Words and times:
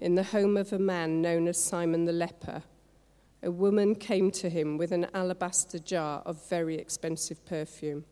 in 0.00 0.14
the 0.14 0.22
home 0.22 0.56
of 0.56 0.72
a 0.72 0.78
man 0.78 1.22
known 1.22 1.48
as 1.48 1.62
Simon 1.62 2.04
the 2.04 2.12
leper, 2.12 2.62
a 3.42 3.50
woman 3.50 3.94
came 3.94 4.30
to 4.30 4.48
him 4.48 4.78
with 4.78 4.92
an 4.92 5.06
alabaster 5.12 5.78
jar 5.78 6.22
of 6.24 6.48
very 6.48 6.76
expensive 6.76 7.44
perfume, 7.44 8.04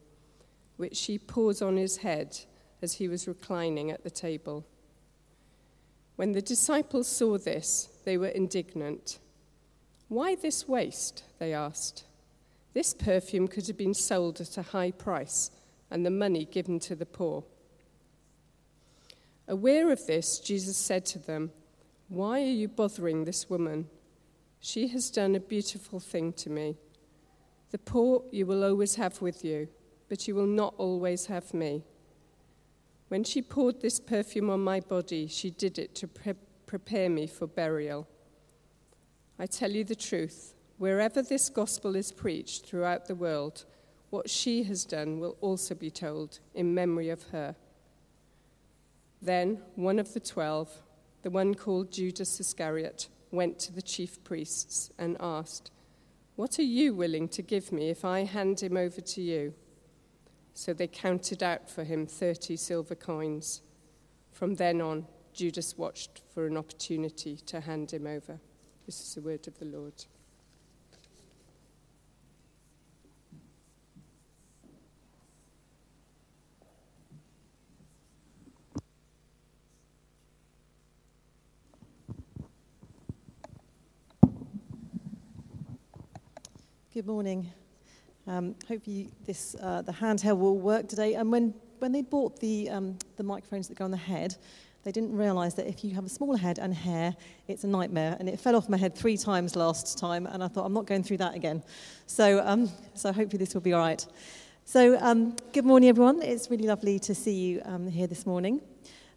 which 0.77 0.97
she 0.97 1.19
pours 1.19 1.63
on 1.63 1.77
his 1.77 1.99
head 1.99 2.39
as 2.83 2.95
he 2.95 3.09
was 3.09 3.29
reclining 3.29 3.91
at 3.91 4.05
the 4.05 4.11
table. 4.11 4.67
When 6.17 6.33
the 6.33 6.43
disciples 6.43 7.09
saw 7.09 7.39
this, 7.39 7.89
they 8.05 8.19
were 8.19 8.29
indignant. 8.29 9.19
Why 10.09 10.35
this 10.35 10.69
waste? 10.69 11.25
They 11.39 11.55
asked. 11.55 12.05
This 12.75 12.93
perfume 12.93 13.49
could 13.49 13.67
have 13.67 13.79
been 13.79 13.95
sold 13.95 14.41
at 14.41 14.59
a 14.59 14.63
high 14.63 14.91
price 14.91 15.51
and 15.91 16.05
the 16.05 16.11
money 16.11 16.45
given 16.45 16.79
to 16.81 16.95
the 16.95 17.07
poor. 17.07 17.45
Aware 19.49 19.91
of 19.91 20.07
this, 20.07 20.39
Jesus 20.39 20.77
said 20.77 21.05
to 21.07 21.19
them, 21.19 21.51
Why 22.13 22.43
are 22.43 22.59
you 22.61 22.69
bothering 22.69 23.25
this 23.25 23.49
woman? 23.49 23.89
She 24.61 24.89
has 24.89 25.11
done 25.11 25.35
a 25.35 25.41
beautiful 25.41 25.99
thing 25.99 26.35
to 26.35 26.51
me. 26.51 26.77
The 27.71 27.79
poor 27.79 28.25
you 28.31 28.45
will 28.45 28.65
always 28.65 28.97
have 28.97 29.23
with 29.23 29.43
you, 29.43 29.69
but 30.11 30.29
you 30.29 30.35
will 30.35 30.47
not 30.47 30.75
always 30.77 31.25
have 31.25 31.55
me. 31.55 31.85
When 33.09 33.25
she 33.25 33.41
poured 33.41 33.81
this 33.81 33.99
perfume 33.99 34.51
on 34.51 34.61
my 34.61 34.81
body, 34.81 35.27
she 35.27 35.49
did 35.49 35.79
it 35.79 35.95
to 35.95 36.07
pre- 36.07 36.35
prepare 36.67 37.09
me 37.09 37.27
for 37.27 37.47
burial. 37.47 38.07
I 39.39 39.47
tell 39.47 39.71
you 39.71 39.83
the 39.83 39.95
truth 39.95 40.55
wherever 40.77 41.23
this 41.23 41.49
gospel 41.49 41.97
is 41.97 42.13
preached 42.13 42.67
throughout 42.67 43.07
the 43.07 43.15
world, 43.15 43.65
what 44.11 44.29
she 44.29 44.65
has 44.65 44.85
done 44.85 45.19
will 45.19 45.39
also 45.41 45.75
be 45.75 45.91
told 45.91 46.41
in 46.55 46.75
memory 46.75 47.09
of 47.09 47.23
her. 47.31 47.57
Then 49.23 49.63
one 49.77 49.99
of 49.99 50.13
the 50.13 50.21
twelve, 50.21 50.83
the 51.23 51.31
one 51.31 51.55
called 51.55 51.93
Judas 51.93 52.39
Iscariot, 52.41 53.09
went 53.31 53.59
to 53.61 53.73
the 53.73 53.83
chief 53.83 54.23
priests 54.25 54.91
and 54.99 55.17
asked, 55.21 55.71
What 56.37 56.59
are 56.59 56.65
you 56.65 56.95
willing 56.95 57.29
to 57.29 57.43
give 57.43 57.73
me 57.73 57.89
if 57.89 58.05
I 58.05 58.25
hand 58.25 58.61
him 58.61 58.77
over 58.77 59.01
to 59.01 59.23
you? 59.23 59.55
So 60.55 60.73
they 60.73 60.87
counted 60.87 61.43
out 61.43 61.71
for 61.71 61.85
him 61.85 62.07
30 62.07 62.57
silver 62.57 62.95
coins. 62.95 63.63
From 64.33 64.57
then 64.57 64.81
on, 64.81 65.07
Judas 65.33 65.79
watched 65.79 66.21
for 66.35 66.47
an 66.47 66.57
opportunity 66.57 67.37
to 67.47 67.61
hand 67.61 67.93
him 67.93 68.07
over. 68.07 68.39
This 68.85 69.01
is 69.01 69.15
the 69.15 69.23
word 69.23 69.47
of 69.49 69.59
the 69.59 69.65
Lord. 69.65 70.05
Good 86.95 87.07
morning. 87.07 87.51
Um, 88.27 88.55
hopefully, 88.69 89.09
this 89.25 89.57
uh, 89.63 89.81
the 89.81 89.93
handheld 89.93 90.37
will 90.37 90.59
work 90.59 90.89
today. 90.89 91.15
And 91.15 91.33
when, 91.33 91.55
when 91.79 91.91
they 91.91 92.03
bought 92.03 92.39
the, 92.39 92.69
um, 92.69 92.99
the 93.17 93.23
microphones 93.23 93.67
that 93.69 93.79
go 93.79 93.87
on 93.87 93.91
the 93.91 93.97
head, 93.97 94.37
they 94.85 94.93
didn't 94.93 95.17
realise 95.17 95.55
that 95.55 95.67
if 95.67 95.83
you 95.83 95.95
have 95.95 96.05
a 96.05 96.11
smaller 96.11 96.37
head 96.37 96.59
and 96.59 96.75
hair, 96.75 97.17
it's 97.49 97.65
a 97.65 97.67
nightmare. 97.67 98.19
And 98.21 98.29
it 98.29 98.39
fell 98.39 98.55
off 98.55 98.69
my 98.69 98.77
head 98.77 98.95
three 98.95 99.17
times 99.17 99.57
last 99.57 99.97
time, 99.97 100.27
and 100.27 100.45
I 100.45 100.49
thought, 100.49 100.67
I'm 100.67 100.75
not 100.75 100.85
going 100.85 101.03
through 101.03 101.17
that 101.17 101.35
again. 101.35 101.63
So, 102.05 102.43
um, 102.45 102.71
so 102.93 103.11
hopefully, 103.11 103.39
this 103.39 103.55
will 103.55 103.63
be 103.63 103.73
all 103.73 103.81
right. 103.81 104.07
So, 104.67 104.99
um, 105.01 105.35
good 105.55 105.65
morning, 105.65 105.89
everyone. 105.89 106.21
It's 106.21 106.51
really 106.51 106.67
lovely 106.67 106.99
to 106.99 107.15
see 107.15 107.33
you 107.33 107.63
um, 107.65 107.89
here 107.89 108.07
this 108.07 108.27
morning. 108.27 108.61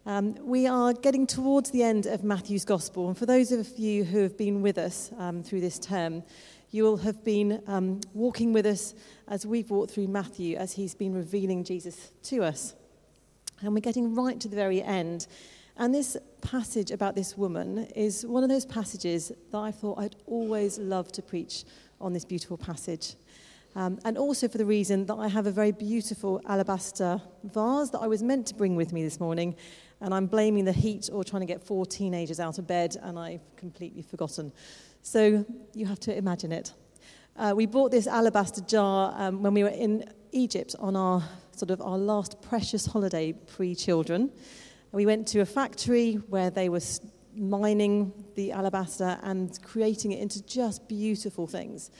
Um, 0.06 0.34
we 0.40 0.66
are 0.66 0.94
getting 0.94 1.26
towards 1.26 1.72
the 1.72 1.82
end 1.82 2.06
of 2.06 2.24
Matthew's 2.24 2.64
Gospel, 2.64 3.08
and 3.08 3.18
for 3.18 3.26
those 3.26 3.52
of 3.52 3.76
you 3.76 4.04
who 4.04 4.20
have 4.22 4.38
been 4.38 4.62
with 4.62 4.78
us 4.78 5.10
through 5.44 5.60
this 5.60 5.78
term, 5.78 6.22
you 6.76 6.84
will 6.84 6.98
have 6.98 7.24
been 7.24 7.62
um, 7.66 8.00
walking 8.12 8.52
with 8.52 8.66
us 8.66 8.94
as 9.28 9.46
we've 9.46 9.70
walked 9.70 9.92
through 9.92 10.08
Matthew 10.08 10.58
as 10.58 10.74
he's 10.74 10.94
been 10.94 11.14
revealing 11.14 11.64
Jesus 11.64 12.12
to 12.24 12.44
us. 12.44 12.74
And 13.62 13.72
we're 13.72 13.80
getting 13.80 14.14
right 14.14 14.38
to 14.38 14.46
the 14.46 14.56
very 14.56 14.82
end. 14.82 15.26
And 15.78 15.94
this 15.94 16.18
passage 16.42 16.90
about 16.90 17.14
this 17.14 17.34
woman 17.34 17.86
is 17.96 18.26
one 18.26 18.42
of 18.42 18.50
those 18.50 18.66
passages 18.66 19.32
that 19.52 19.58
I 19.58 19.70
thought 19.70 19.98
I'd 19.98 20.16
always 20.26 20.78
love 20.78 21.10
to 21.12 21.22
preach 21.22 21.64
on 21.98 22.12
this 22.12 22.26
beautiful 22.26 22.58
passage. 22.58 23.14
Um, 23.74 23.98
and 24.04 24.18
also 24.18 24.46
for 24.46 24.58
the 24.58 24.66
reason 24.66 25.06
that 25.06 25.14
I 25.16 25.28
have 25.28 25.46
a 25.46 25.50
very 25.50 25.72
beautiful 25.72 26.42
alabaster 26.46 27.22
vase 27.42 27.88
that 27.90 28.00
I 28.00 28.06
was 28.06 28.22
meant 28.22 28.46
to 28.48 28.54
bring 28.54 28.76
with 28.76 28.92
me 28.92 29.02
this 29.02 29.18
morning. 29.18 29.56
And 30.00 30.12
I'm 30.12 30.26
blaming 30.26 30.64
the 30.64 30.72
heat 30.72 31.08
or 31.12 31.24
trying 31.24 31.40
to 31.40 31.46
get 31.46 31.64
four 31.64 31.86
teenagers 31.86 32.38
out 32.38 32.58
of 32.58 32.66
bed, 32.66 32.96
and 33.02 33.18
I've 33.18 33.56
completely 33.56 34.02
forgotten. 34.02 34.52
So 35.02 35.44
you 35.74 35.86
have 35.86 36.00
to 36.00 36.16
imagine 36.16 36.52
it. 36.52 36.72
Uh, 37.36 37.52
we 37.56 37.66
bought 37.66 37.90
this 37.90 38.06
alabaster 38.06 38.62
jar 38.62 39.14
um, 39.16 39.42
when 39.42 39.54
we 39.54 39.62
were 39.62 39.68
in 39.68 40.04
Egypt 40.32 40.74
on 40.78 40.96
our 40.96 41.22
sort 41.52 41.70
of 41.70 41.80
our 41.80 41.98
last 41.98 42.40
precious 42.42 42.86
holiday 42.86 43.32
pre-children. 43.32 44.30
We 44.92 45.06
went 45.06 45.28
to 45.28 45.40
a 45.40 45.46
factory 45.46 46.14
where 46.14 46.50
they 46.50 46.68
were 46.68 46.80
mining 47.34 48.12
the 48.34 48.52
alabaster 48.52 49.18
and 49.22 49.58
creating 49.62 50.12
it 50.12 50.20
into 50.20 50.42
just 50.44 50.88
beautiful 50.88 51.46
things. 51.46 51.90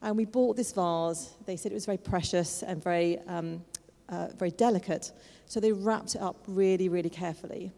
And 0.00 0.16
we 0.16 0.24
bought 0.24 0.56
this 0.56 0.72
vase. 0.72 1.34
They 1.46 1.56
said 1.56 1.70
it 1.70 1.76
was 1.76 1.86
very 1.86 1.98
precious 1.98 2.62
and 2.62 2.82
very, 2.82 3.18
um, 3.28 3.64
uh, 4.08 4.28
very 4.36 4.50
delicate. 4.50 5.12
So 5.52 5.60
they 5.60 5.72
wrapped 5.72 6.14
it 6.14 6.22
up 6.22 6.36
really, 6.46 6.88
really 6.88 7.10
carefully. 7.10 7.72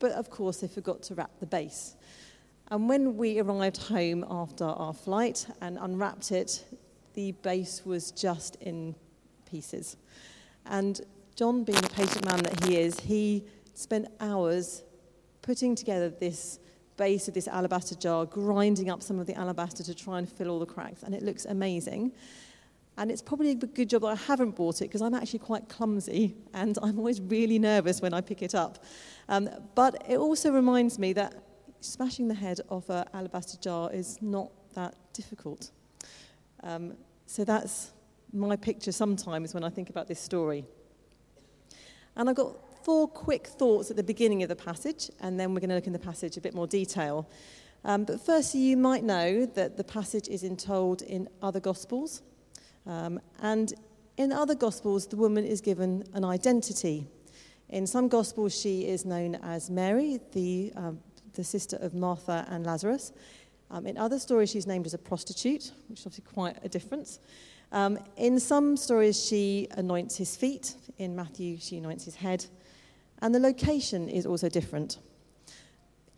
But 0.00 0.12
of 0.12 0.28
course, 0.28 0.58
they 0.58 0.68
forgot 0.68 1.00
to 1.04 1.14
wrap 1.14 1.30
the 1.40 1.46
base. 1.46 1.96
And 2.70 2.90
when 2.90 3.16
we 3.16 3.40
arrived 3.40 3.78
home 3.78 4.22
after 4.28 4.64
our 4.64 4.92
flight 4.92 5.46
and 5.62 5.78
unwrapped 5.80 6.30
it, 6.30 6.62
the 7.14 7.32
base 7.32 7.86
was 7.86 8.10
just 8.10 8.56
in 8.56 8.94
pieces. 9.50 9.96
And 10.66 11.00
John, 11.36 11.64
being 11.64 11.80
the 11.80 11.88
patient 11.88 12.26
man 12.26 12.42
that 12.42 12.64
he 12.66 12.76
is, 12.76 13.00
he 13.00 13.44
spent 13.72 14.08
hours 14.20 14.82
putting 15.40 15.74
together 15.74 16.10
this 16.10 16.58
base 16.98 17.28
of 17.28 17.32
this 17.32 17.48
alabaster 17.48 17.94
jar, 17.94 18.26
grinding 18.26 18.90
up 18.90 19.02
some 19.02 19.18
of 19.18 19.26
the 19.26 19.34
alabaster 19.36 19.82
to 19.84 19.94
try 19.94 20.18
and 20.18 20.28
fill 20.28 20.50
all 20.50 20.58
the 20.58 20.66
cracks. 20.66 21.02
And 21.02 21.14
it 21.14 21.22
looks 21.22 21.46
amazing. 21.46 22.12
And 22.96 23.10
it's 23.10 23.22
probably 23.22 23.50
a 23.50 23.54
good 23.54 23.88
job 23.88 24.02
that 24.02 24.08
I 24.08 24.14
haven't 24.14 24.56
bought 24.56 24.82
it 24.82 24.84
because 24.84 25.00
I'm 25.00 25.14
actually 25.14 25.38
quite 25.38 25.68
clumsy 25.68 26.34
and 26.52 26.76
I'm 26.82 26.98
always 26.98 27.20
really 27.20 27.58
nervous 27.58 28.02
when 28.02 28.12
I 28.12 28.20
pick 28.20 28.42
it 28.42 28.54
up. 28.54 28.84
Um, 29.28 29.48
but 29.74 30.04
it 30.08 30.18
also 30.18 30.52
reminds 30.52 30.98
me 30.98 31.12
that 31.14 31.34
smashing 31.80 32.28
the 32.28 32.34
head 32.34 32.60
of 32.68 32.88
an 32.90 33.04
alabaster 33.14 33.58
jar 33.58 33.90
is 33.92 34.20
not 34.20 34.50
that 34.74 34.94
difficult. 35.14 35.70
Um, 36.62 36.94
so 37.26 37.44
that's 37.44 37.92
my 38.32 38.56
picture 38.56 38.92
sometimes 38.92 39.54
when 39.54 39.64
I 39.64 39.70
think 39.70 39.88
about 39.88 40.08
this 40.08 40.20
story. 40.20 40.64
And 42.16 42.28
I've 42.28 42.36
got 42.36 42.84
four 42.84 43.08
quick 43.08 43.46
thoughts 43.46 43.90
at 43.90 43.96
the 43.96 44.02
beginning 44.02 44.42
of 44.42 44.48
the 44.48 44.56
passage, 44.56 45.10
and 45.20 45.38
then 45.38 45.54
we're 45.54 45.60
going 45.60 45.70
to 45.70 45.76
look 45.76 45.86
in 45.86 45.92
the 45.92 45.98
passage 45.98 46.36
a 46.36 46.40
bit 46.40 46.54
more 46.54 46.66
detail. 46.66 47.28
Um, 47.84 48.04
but 48.04 48.20
firstly, 48.20 48.60
you 48.60 48.76
might 48.76 49.04
know 49.04 49.46
that 49.46 49.76
the 49.76 49.84
passage 49.84 50.28
is 50.28 50.44
told 50.58 51.02
in 51.02 51.28
other 51.40 51.60
Gospels. 51.60 52.22
Um, 52.86 53.20
and 53.42 53.72
in 54.16 54.32
other 54.32 54.54
Gospels, 54.54 55.06
the 55.06 55.16
woman 55.16 55.44
is 55.44 55.60
given 55.60 56.04
an 56.14 56.24
identity. 56.24 57.06
In 57.68 57.86
some 57.86 58.08
Gospels, 58.08 58.58
she 58.58 58.86
is 58.86 59.04
known 59.04 59.36
as 59.36 59.70
Mary, 59.70 60.20
the 60.32 60.72
um, 60.76 61.00
the 61.34 61.44
sister 61.44 61.76
of 61.76 61.94
Martha 61.94 62.46
and 62.50 62.66
Lazarus. 62.66 63.12
Um, 63.70 63.86
in 63.86 63.96
other 63.96 64.18
stories, 64.18 64.50
she's 64.50 64.66
named 64.66 64.86
as 64.86 64.94
a 64.94 64.98
prostitute, 64.98 65.72
which 65.88 66.00
is 66.00 66.06
obviously 66.06 66.24
quite 66.32 66.58
a 66.64 66.68
difference. 66.68 67.20
Um, 67.72 67.98
in 68.16 68.40
some 68.40 68.76
stories, 68.76 69.24
she 69.24 69.68
anoints 69.72 70.16
his 70.16 70.34
feet. 70.34 70.74
In 70.98 71.14
Matthew, 71.14 71.56
she 71.58 71.76
anoints 71.76 72.04
his 72.04 72.16
head. 72.16 72.44
And 73.22 73.34
the 73.34 73.38
location 73.38 74.08
is 74.08 74.26
also 74.26 74.48
different. 74.48 74.98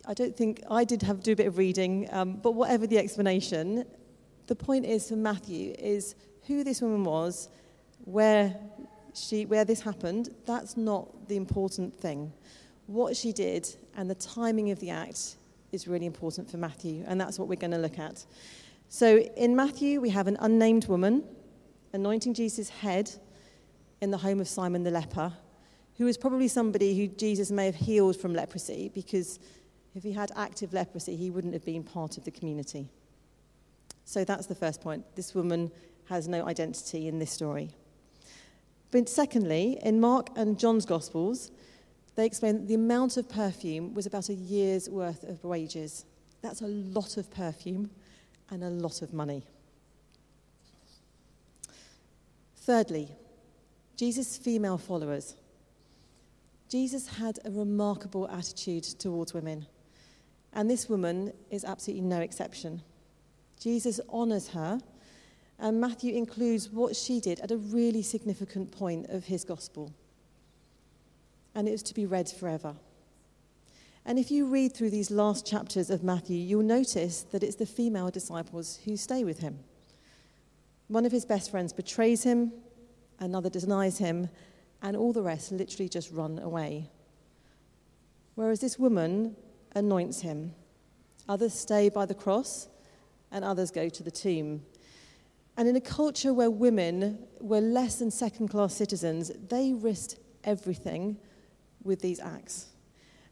I 0.06 0.14
don't 0.14 0.36
think 0.36 0.62
I 0.70 0.84
did 0.84 1.02
have 1.02 1.22
do 1.22 1.32
a 1.32 1.36
bit 1.36 1.46
of 1.46 1.58
reading, 1.58 2.08
um, 2.10 2.36
but 2.36 2.52
whatever 2.52 2.86
the 2.86 2.98
explanation, 2.98 3.84
the 4.46 4.56
point 4.56 4.84
is 4.86 5.08
for 5.08 5.16
Matthew 5.16 5.74
is 5.78 6.14
who 6.46 6.64
this 6.64 6.80
woman 6.80 7.04
was, 7.04 7.48
where 8.04 8.56
she, 9.14 9.46
where 9.46 9.64
this 9.64 9.80
happened. 9.80 10.30
That's 10.46 10.76
not 10.76 11.28
the 11.28 11.36
important 11.36 11.98
thing 11.98 12.32
what 12.86 13.16
she 13.16 13.32
did 13.32 13.68
and 13.96 14.08
the 14.08 14.14
timing 14.14 14.70
of 14.70 14.78
the 14.80 14.90
act 14.90 15.36
is 15.72 15.88
really 15.88 16.06
important 16.06 16.50
for 16.50 16.58
Matthew, 16.58 17.04
and 17.06 17.20
that's 17.20 17.38
what 17.38 17.48
we're 17.48 17.56
going 17.56 17.70
to 17.70 17.78
look 17.78 17.98
at. 17.98 18.24
So 18.88 19.18
in 19.36 19.56
Matthew, 19.56 20.00
we 20.00 20.10
have 20.10 20.26
an 20.26 20.36
unnamed 20.40 20.86
woman 20.86 21.24
anointing 21.94 22.34
Jesus' 22.34 22.68
head 22.68 23.10
in 24.00 24.10
the 24.10 24.18
home 24.18 24.40
of 24.40 24.48
Simon 24.48 24.82
the 24.82 24.90
leper, 24.90 25.32
who 25.96 26.04
was 26.04 26.18
probably 26.18 26.48
somebody 26.48 26.96
who 26.96 27.06
Jesus 27.06 27.50
may 27.50 27.66
have 27.66 27.74
healed 27.74 28.16
from 28.16 28.34
leprosy, 28.34 28.90
because 28.94 29.38
if 29.94 30.02
he 30.02 30.12
had 30.12 30.30
active 30.36 30.72
leprosy, 30.72 31.16
he 31.16 31.30
wouldn't 31.30 31.54
have 31.54 31.64
been 31.64 31.82
part 31.82 32.18
of 32.18 32.24
the 32.24 32.30
community. 32.30 32.88
So 34.04 34.24
that's 34.24 34.46
the 34.46 34.54
first 34.54 34.80
point. 34.80 35.04
This 35.16 35.34
woman 35.34 35.70
has 36.12 36.28
no 36.28 36.46
identity 36.46 37.08
in 37.08 37.18
this 37.18 37.30
story. 37.30 37.70
But 38.90 39.08
secondly, 39.08 39.78
in 39.82 40.00
Mark 40.00 40.28
and 40.36 40.58
John's 40.58 40.84
Gospels, 40.84 41.50
They 42.14 42.26
explain 42.26 42.54
that 42.58 42.68
the 42.68 42.74
amount 42.74 43.16
of 43.16 43.28
perfume 43.28 43.94
was 43.94 44.06
about 44.06 44.28
a 44.28 44.34
year's 44.34 44.88
worth 44.88 45.24
of 45.24 45.44
wages. 45.44 46.04
That's 46.42 46.60
a 46.60 46.66
lot 46.66 47.16
of 47.16 47.30
perfume 47.30 47.90
and 48.50 48.62
a 48.62 48.68
lot 48.68 49.00
of 49.00 49.14
money. 49.14 49.44
Thirdly, 52.56 53.08
Jesus' 53.96 54.36
female 54.36 54.78
followers. 54.78 55.36
Jesus 56.68 57.06
had 57.06 57.38
a 57.44 57.50
remarkable 57.50 58.28
attitude 58.28 58.84
towards 58.84 59.34
women, 59.34 59.66
and 60.52 60.70
this 60.70 60.88
woman 60.88 61.32
is 61.50 61.64
absolutely 61.64 62.06
no 62.06 62.20
exception. 62.20 62.82
Jesus 63.60 64.00
honours 64.08 64.48
her, 64.48 64.80
and 65.62 65.80
Matthew 65.80 66.16
includes 66.16 66.68
what 66.70 66.96
she 66.96 67.20
did 67.20 67.38
at 67.38 67.52
a 67.52 67.56
really 67.56 68.02
significant 68.02 68.72
point 68.72 69.08
of 69.10 69.26
his 69.26 69.44
gospel. 69.44 69.92
And 71.54 71.68
it 71.68 71.70
was 71.70 71.84
to 71.84 71.94
be 71.94 72.04
read 72.04 72.28
forever. 72.28 72.74
And 74.04 74.18
if 74.18 74.32
you 74.32 74.46
read 74.46 74.74
through 74.74 74.90
these 74.90 75.12
last 75.12 75.46
chapters 75.46 75.88
of 75.88 76.02
Matthew, 76.02 76.36
you'll 76.36 76.64
notice 76.64 77.22
that 77.30 77.44
it's 77.44 77.54
the 77.54 77.64
female 77.64 78.10
disciples 78.10 78.80
who 78.84 78.96
stay 78.96 79.22
with 79.22 79.38
him. 79.38 79.60
One 80.88 81.06
of 81.06 81.12
his 81.12 81.24
best 81.24 81.52
friends 81.52 81.72
betrays 81.72 82.24
him, 82.24 82.52
another 83.20 83.48
denies 83.48 83.98
him, 83.98 84.30
and 84.82 84.96
all 84.96 85.12
the 85.12 85.22
rest 85.22 85.52
literally 85.52 85.88
just 85.88 86.10
run 86.10 86.40
away. 86.40 86.90
Whereas 88.34 88.60
this 88.60 88.80
woman 88.80 89.36
anoints 89.76 90.22
him. 90.22 90.56
Others 91.28 91.54
stay 91.54 91.88
by 91.88 92.04
the 92.04 92.14
cross, 92.14 92.66
and 93.30 93.44
others 93.44 93.70
go 93.70 93.88
to 93.88 94.02
the 94.02 94.10
tomb. 94.10 94.62
And 95.56 95.68
in 95.68 95.76
a 95.76 95.80
culture 95.80 96.32
where 96.32 96.50
women 96.50 97.26
were 97.40 97.60
less 97.60 97.98
than 97.98 98.10
second 98.10 98.48
class 98.48 98.74
citizens, 98.74 99.30
they 99.48 99.72
risked 99.72 100.16
everything 100.44 101.18
with 101.82 102.00
these 102.00 102.20
acts. 102.20 102.68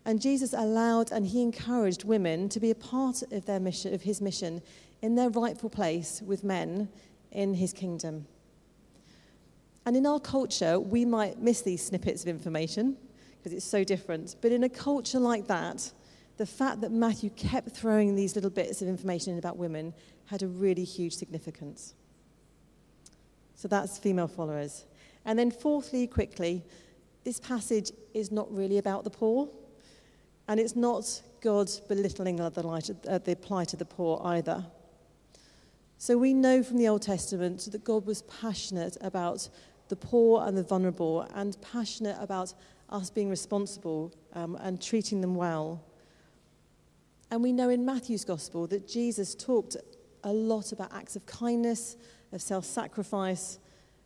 And 0.05 0.21
Jesus 0.21 0.53
allowed 0.53 1.13
and 1.13 1.27
he 1.27 1.43
encouraged 1.43 2.05
women 2.05 2.49
to 2.51 2.61
be 2.61 2.71
a 2.71 2.75
part 2.75 3.23
of 3.31 3.47
their 3.47 3.61
mission 3.61 3.95
of 3.95 4.03
his 4.03 4.21
mission 4.21 4.63
in 5.03 5.15
their 5.15 5.31
rightful 5.31 5.71
place 5.71 6.23
with 6.23 6.45
men 6.45 6.89
in 7.33 7.55
his 7.55 7.73
kingdom. 7.73 8.27
And 9.87 9.97
in 9.97 10.07
our 10.07 10.21
culture, 10.21 10.79
we 10.79 11.05
might 11.05 11.41
miss 11.41 11.63
these 11.63 11.85
snippets 11.85 12.23
of 12.23 12.29
information 12.29 12.97
because 13.39 13.53
it's 13.53 13.65
so 13.65 13.83
different. 13.83 14.37
But 14.41 14.53
in 14.53 14.65
a 14.65 14.69
culture 14.69 15.19
like 15.19 15.47
that, 15.47 15.91
the 16.37 16.47
fact 16.47 16.81
that 16.83 16.93
Matthew 16.93 17.31
kept 17.31 17.71
throwing 17.71 18.15
these 18.15 18.35
little 18.35 18.51
bits 18.51 18.83
of 18.83 18.89
information 18.89 19.33
in 19.33 19.39
about 19.39 19.57
women 19.57 19.95
had 20.27 20.43
a 20.43 20.49
really 20.49 20.85
huge 20.85 21.15
significance. 21.15 21.95
So 23.61 23.69
that's 23.69 23.99
female 23.99 24.27
followers. 24.27 24.87
And 25.27 25.39
then, 25.39 25.51
fourthly, 25.51 26.07
quickly, 26.07 26.65
this 27.25 27.39
passage 27.39 27.93
is 28.15 28.33
not 28.33 28.51
really 28.51 28.79
about 28.79 29.05
the 29.05 29.11
poor. 29.11 29.51
And 30.49 30.59
it's 30.59 30.75
not 30.75 31.21
God 31.43 31.71
belittling 31.87 32.37
the, 32.37 32.97
uh, 33.07 33.19
the 33.19 33.37
plight 33.37 33.75
of 33.75 33.79
the 33.79 33.85
poor 33.85 34.19
either. 34.25 34.65
So 35.99 36.17
we 36.17 36.33
know 36.33 36.63
from 36.63 36.79
the 36.79 36.89
Old 36.89 37.03
Testament 37.03 37.69
that 37.71 37.85
God 37.85 38.07
was 38.07 38.23
passionate 38.23 38.97
about 39.03 39.51
the 39.89 39.97
poor 39.97 40.43
and 40.47 40.57
the 40.57 40.63
vulnerable 40.63 41.29
and 41.35 41.55
passionate 41.61 42.17
about 42.19 42.55
us 42.89 43.11
being 43.11 43.29
responsible 43.29 44.15
um, 44.33 44.57
and 44.63 44.81
treating 44.81 45.21
them 45.21 45.35
well. 45.35 45.85
And 47.31 47.43
we 47.43 47.53
know 47.53 47.69
in 47.69 47.85
Matthew's 47.85 48.25
Gospel 48.25 48.67
that 48.69 48.89
Jesus 48.89 49.35
talked 49.35 49.77
a 50.25 50.33
lot 50.33 50.73
about 50.73 50.95
acts 50.95 51.15
of 51.15 51.27
kindness, 51.27 51.99
of 52.33 52.43
self 52.43 52.65
sacrifice, 52.65 53.59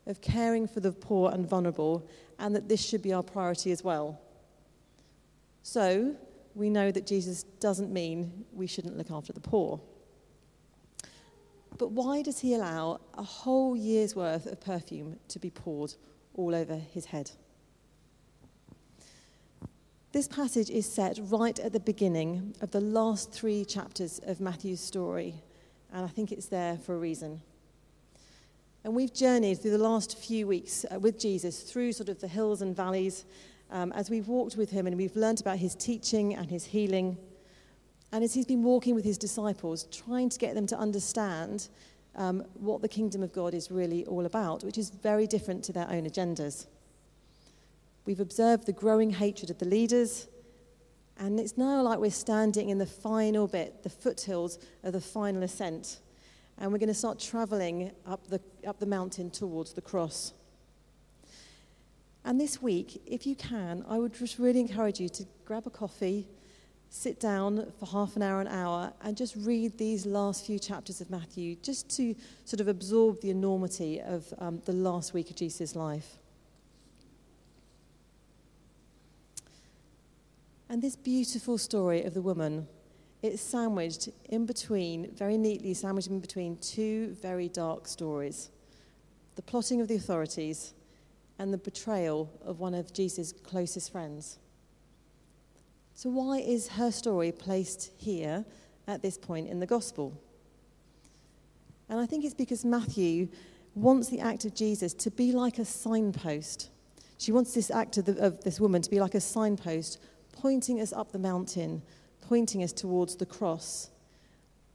of 0.06 0.20
caring 0.20 0.66
for 0.66 0.80
the 0.80 0.92
poor 0.92 1.30
and 1.30 1.48
vulnerable, 1.48 2.06
and 2.38 2.54
that 2.54 2.68
this 2.68 2.84
should 2.84 3.02
be 3.02 3.12
our 3.12 3.22
priority 3.22 3.72
as 3.72 3.82
well. 3.82 4.20
So, 5.62 6.14
we 6.54 6.70
know 6.70 6.90
that 6.90 7.06
Jesus 7.06 7.42
doesn't 7.60 7.92
mean 7.92 8.44
we 8.52 8.66
shouldn't 8.66 8.96
look 8.96 9.10
after 9.10 9.32
the 9.32 9.40
poor. 9.40 9.80
But 11.76 11.90
why 11.90 12.22
does 12.22 12.40
he 12.40 12.54
allow 12.54 13.00
a 13.14 13.22
whole 13.22 13.76
year's 13.76 14.14
worth 14.14 14.46
of 14.46 14.60
perfume 14.60 15.18
to 15.28 15.38
be 15.38 15.50
poured 15.50 15.94
all 16.34 16.54
over 16.54 16.76
his 16.76 17.06
head? 17.06 17.32
This 20.12 20.28
passage 20.28 20.70
is 20.70 20.86
set 20.86 21.18
right 21.20 21.58
at 21.58 21.72
the 21.72 21.80
beginning 21.80 22.54
of 22.60 22.70
the 22.70 22.80
last 22.80 23.32
three 23.32 23.64
chapters 23.64 24.20
of 24.24 24.40
Matthew's 24.40 24.80
story, 24.80 25.34
and 25.92 26.04
I 26.04 26.08
think 26.08 26.30
it's 26.30 26.46
there 26.46 26.78
for 26.78 26.94
a 26.94 26.98
reason. 26.98 27.40
And 28.84 28.94
we've 28.94 29.14
journeyed 29.14 29.60
through 29.60 29.70
the 29.70 29.78
last 29.78 30.18
few 30.18 30.46
weeks 30.46 30.84
uh, 30.90 31.00
with 31.00 31.18
Jesus 31.18 31.62
through 31.62 31.92
sort 31.92 32.10
of 32.10 32.20
the 32.20 32.28
hills 32.28 32.60
and 32.60 32.76
valleys 32.76 33.24
um, 33.70 33.92
as 33.92 34.10
we've 34.10 34.28
walked 34.28 34.56
with 34.56 34.70
him 34.70 34.86
and 34.86 34.96
we've 34.96 35.16
learned 35.16 35.40
about 35.40 35.56
his 35.56 35.74
teaching 35.74 36.34
and 36.34 36.50
his 36.50 36.66
healing. 36.66 37.16
And 38.12 38.22
as 38.22 38.34
he's 38.34 38.44
been 38.44 38.62
walking 38.62 38.94
with 38.94 39.04
his 39.04 39.16
disciples, 39.16 39.84
trying 39.84 40.28
to 40.28 40.38
get 40.38 40.54
them 40.54 40.66
to 40.66 40.78
understand 40.78 41.68
um, 42.14 42.44
what 42.54 42.82
the 42.82 42.88
kingdom 42.88 43.22
of 43.22 43.32
God 43.32 43.54
is 43.54 43.70
really 43.70 44.04
all 44.04 44.26
about, 44.26 44.62
which 44.62 44.78
is 44.78 44.90
very 44.90 45.26
different 45.26 45.64
to 45.64 45.72
their 45.72 45.88
own 45.90 46.04
agendas. 46.06 46.66
We've 48.04 48.20
observed 48.20 48.66
the 48.66 48.72
growing 48.72 49.10
hatred 49.10 49.50
of 49.50 49.58
the 49.58 49.64
leaders, 49.64 50.28
and 51.18 51.40
it's 51.40 51.56
now 51.56 51.80
like 51.82 51.98
we're 51.98 52.10
standing 52.10 52.68
in 52.68 52.78
the 52.78 52.86
final 52.86 53.46
bit, 53.48 53.82
the 53.82 53.90
foothills 53.90 54.58
of 54.82 54.92
the 54.92 55.00
final 55.00 55.42
ascent. 55.42 56.00
And 56.58 56.72
we're 56.72 56.78
going 56.78 56.88
to 56.88 56.94
start 56.94 57.18
traveling 57.18 57.90
up 58.06 58.26
the, 58.28 58.40
up 58.66 58.78
the 58.78 58.86
mountain 58.86 59.30
towards 59.30 59.72
the 59.72 59.82
cross. 59.82 60.32
And 62.24 62.40
this 62.40 62.62
week, 62.62 63.02
if 63.06 63.26
you 63.26 63.36
can, 63.36 63.84
I 63.88 63.98
would 63.98 64.14
just 64.14 64.38
really 64.38 64.60
encourage 64.60 64.98
you 64.98 65.08
to 65.10 65.26
grab 65.44 65.66
a 65.66 65.70
coffee, 65.70 66.26
sit 66.88 67.20
down 67.20 67.70
for 67.78 67.86
half 67.86 68.16
an 68.16 68.22
hour, 68.22 68.40
an 68.40 68.48
hour, 68.48 68.92
and 69.02 69.16
just 69.16 69.36
read 69.36 69.76
these 69.76 70.06
last 70.06 70.46
few 70.46 70.58
chapters 70.58 71.00
of 71.02 71.10
Matthew, 71.10 71.56
just 71.56 71.90
to 71.96 72.14
sort 72.44 72.60
of 72.60 72.68
absorb 72.68 73.20
the 73.20 73.30
enormity 73.30 74.00
of 74.00 74.32
um, 74.38 74.62
the 74.64 74.72
last 74.72 75.12
week 75.12 75.28
of 75.28 75.36
Jesus' 75.36 75.76
life. 75.76 76.16
And 80.70 80.80
this 80.80 80.96
beautiful 80.96 81.58
story 81.58 82.04
of 82.04 82.14
the 82.14 82.22
woman, 82.22 82.66
it's 83.24 83.40
sandwiched 83.40 84.10
in 84.28 84.44
between, 84.44 85.10
very 85.12 85.38
neatly 85.38 85.72
sandwiched 85.72 86.08
in 86.08 86.20
between 86.20 86.58
two 86.58 87.16
very 87.22 87.48
dark 87.48 87.88
stories 87.88 88.50
the 89.36 89.42
plotting 89.42 89.80
of 89.80 89.88
the 89.88 89.96
authorities 89.96 90.74
and 91.38 91.52
the 91.52 91.58
betrayal 91.58 92.30
of 92.44 92.60
one 92.60 92.74
of 92.74 92.92
Jesus' 92.92 93.32
closest 93.32 93.90
friends. 93.90 94.38
So, 95.94 96.10
why 96.10 96.38
is 96.38 96.68
her 96.68 96.90
story 96.92 97.32
placed 97.32 97.90
here 97.96 98.44
at 98.86 99.00
this 99.00 99.16
point 99.16 99.48
in 99.48 99.58
the 99.58 99.66
gospel? 99.66 100.20
And 101.88 101.98
I 101.98 102.06
think 102.06 102.26
it's 102.26 102.34
because 102.34 102.62
Matthew 102.64 103.28
wants 103.74 104.08
the 104.08 104.20
act 104.20 104.44
of 104.44 104.54
Jesus 104.54 104.92
to 104.94 105.10
be 105.10 105.32
like 105.32 105.58
a 105.58 105.64
signpost. 105.64 106.68
She 107.16 107.32
wants 107.32 107.54
this 107.54 107.70
act 107.70 107.96
of, 107.96 108.04
the, 108.04 108.18
of 108.24 108.44
this 108.44 108.60
woman 108.60 108.82
to 108.82 108.90
be 108.90 109.00
like 109.00 109.14
a 109.14 109.20
signpost, 109.20 109.98
pointing 110.32 110.80
us 110.80 110.92
up 110.92 111.10
the 111.10 111.18
mountain, 111.18 111.82
pointing 112.28 112.62
us 112.62 112.72
towards 112.72 113.16
the 113.16 113.26
cross. 113.26 113.90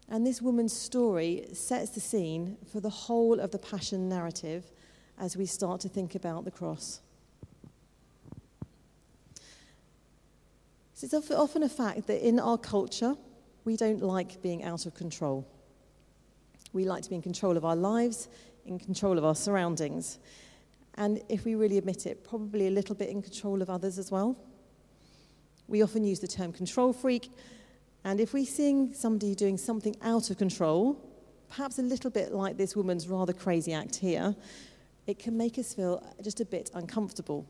And 0.08 0.26
this 0.26 0.42
woman's 0.42 0.74
story 0.74 1.46
sets 1.54 1.92
the 1.92 2.00
scene 2.00 2.58
for 2.72 2.80
the 2.80 2.90
whole 2.90 3.40
of 3.40 3.52
the 3.52 3.60
Passion 3.60 4.10
narrative 4.10 4.72
as 5.20 5.38
we 5.38 5.46
start 5.46 5.82
to 5.82 5.90
think 5.90 6.16
about 6.16 6.46
the 6.46 6.52
cross. 6.52 7.02
So 10.94 11.06
it's 11.06 11.32
often 11.32 11.64
a 11.64 11.70
fact 11.70 12.08
that 12.08 12.28
in 12.28 12.40
our 12.40 12.58
culture, 12.58 13.16
we 13.64 13.78
don't 13.78 14.02
like 14.02 14.42
being 14.42 14.64
out 14.64 14.86
of 14.86 14.96
control. 14.96 15.48
We 16.74 16.86
like 16.86 17.04
to 17.04 17.10
be 17.10 17.16
in 17.16 17.22
control 17.22 17.56
of 17.56 17.66
our 17.66 17.76
lives, 17.76 18.28
in 18.66 18.80
control 18.80 19.18
of 19.18 19.26
our 19.26 19.36
surroundings, 19.36 20.20
and 20.96 21.22
if 21.30 21.46
we 21.46 21.56
really 21.56 21.78
admit 21.78 22.06
it, 22.06 22.24
probably 22.26 22.68
a 22.68 22.72
little 22.72 22.96
bit 22.96 23.10
in 23.10 23.22
control 23.22 23.62
of 23.62 23.70
others 23.70 23.98
as 23.98 24.12
well. 24.12 24.36
We 25.70 25.82
often 25.82 26.04
use 26.04 26.20
the 26.20 26.28
term 26.28 26.52
control 26.52 26.92
freak, 26.92 27.32
and 28.04 28.20
if 28.20 28.34
we 28.34 28.46
see 28.46 28.94
somebody 28.94 29.36
doing 29.36 29.58
something 29.58 29.96
out 30.02 30.30
of 30.30 30.38
control, 30.38 30.98
perhaps 31.50 31.80
a 31.80 31.84
little 31.84 32.10
bit 32.10 32.34
like 32.34 32.58
this 32.58 32.76
woman's 32.76 33.08
rather 33.08 33.34
crazy 33.34 33.74
act 33.74 33.96
here, 33.96 34.36
it 35.08 35.20
can 35.20 35.38
make 35.38 35.58
us 35.58 35.74
feel 35.74 36.04
just 36.24 36.40
a 36.40 36.46
bit 36.46 36.70
uncomfortable. 36.74 37.46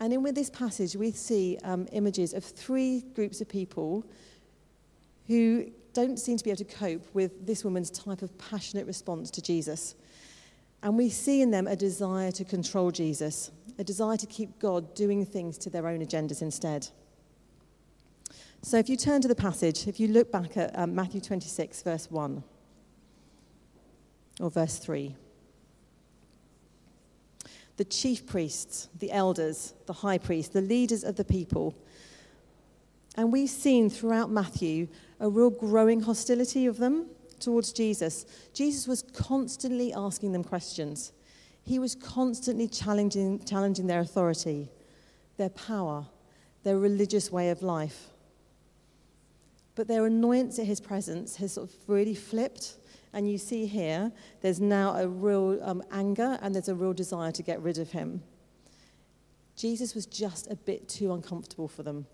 And 0.00 0.12
in 0.12 0.22
with 0.22 0.34
this 0.34 0.50
passage, 0.50 0.96
we 0.96 1.12
see 1.12 1.58
um, 1.62 1.86
images 1.92 2.34
of 2.34 2.44
three 2.44 3.02
groups 3.14 3.40
of 3.40 3.48
people 3.48 4.04
who 5.26 5.66
don't 5.94 6.18
seem 6.18 6.36
to 6.36 6.44
be 6.44 6.50
able 6.50 6.64
to 6.64 6.64
cope 6.64 7.06
with 7.14 7.46
this 7.46 7.64
woman's 7.64 7.90
type 7.90 8.22
of 8.22 8.36
passionate 8.38 8.86
response 8.86 9.30
to 9.30 9.42
Jesus. 9.42 9.94
And 10.82 10.96
we 10.96 11.08
see 11.08 11.42
in 11.42 11.50
them 11.50 11.66
a 11.66 11.76
desire 11.76 12.32
to 12.32 12.44
control 12.44 12.90
Jesus, 12.90 13.50
a 13.82 13.84
desire 13.84 14.16
to 14.16 14.26
keep 14.26 14.60
God 14.60 14.94
doing 14.94 15.26
things 15.26 15.58
to 15.58 15.68
their 15.68 15.88
own 15.88 16.06
agendas 16.06 16.40
instead. 16.40 16.86
So 18.62 18.78
if 18.78 18.88
you 18.88 18.96
turn 18.96 19.20
to 19.22 19.28
the 19.28 19.34
passage, 19.34 19.88
if 19.88 19.98
you 19.98 20.06
look 20.06 20.30
back 20.30 20.56
at 20.56 20.78
um, 20.78 20.94
Matthew 20.94 21.20
26, 21.20 21.82
verse 21.82 22.08
1, 22.08 22.44
or 24.40 24.50
verse 24.50 24.78
3. 24.78 25.16
the 27.76 27.84
chief 27.84 28.24
priests, 28.24 28.88
the 29.00 29.10
elders, 29.10 29.74
the 29.86 29.92
high 29.92 30.18
priest, 30.18 30.52
the 30.52 30.60
leaders 30.60 31.02
of 31.02 31.16
the 31.16 31.24
people. 31.24 31.74
And 33.16 33.32
we've 33.32 33.50
seen 33.50 33.90
throughout 33.90 34.30
Matthew 34.30 34.86
a 35.18 35.28
real 35.28 35.50
growing 35.50 36.02
hostility 36.02 36.66
of 36.66 36.78
them 36.78 37.06
towards 37.40 37.72
Jesus. 37.72 38.26
Jesus 38.54 38.86
was 38.86 39.02
constantly 39.02 39.92
asking 39.92 40.30
them 40.30 40.44
questions. 40.44 41.12
He 41.64 41.78
was 41.78 41.94
constantly 41.94 42.68
challenging, 42.68 43.44
challenging 43.44 43.86
their 43.86 44.00
authority, 44.00 44.68
their 45.36 45.50
power, 45.50 46.06
their 46.64 46.78
religious 46.78 47.30
way 47.30 47.50
of 47.50 47.62
life. 47.62 48.08
But 49.74 49.88
their 49.88 50.06
annoyance 50.06 50.58
at 50.58 50.66
his 50.66 50.80
presence 50.80 51.36
has 51.36 51.52
sort 51.54 51.70
of 51.70 51.74
really 51.86 52.14
flipped. 52.14 52.76
And 53.12 53.30
you 53.30 53.38
see 53.38 53.66
here, 53.66 54.12
there's 54.40 54.60
now 54.60 54.96
a 54.96 55.06
real 55.06 55.58
um, 55.62 55.82
anger 55.90 56.38
and 56.42 56.54
there's 56.54 56.68
a 56.68 56.74
real 56.74 56.92
desire 56.92 57.32
to 57.32 57.42
get 57.42 57.60
rid 57.60 57.78
of 57.78 57.90
him. 57.90 58.22
Jesus 59.56 59.94
was 59.94 60.06
just 60.06 60.50
a 60.50 60.56
bit 60.56 60.88
too 60.88 61.12
uncomfortable 61.12 61.68
for 61.68 61.82
them. 61.82 62.06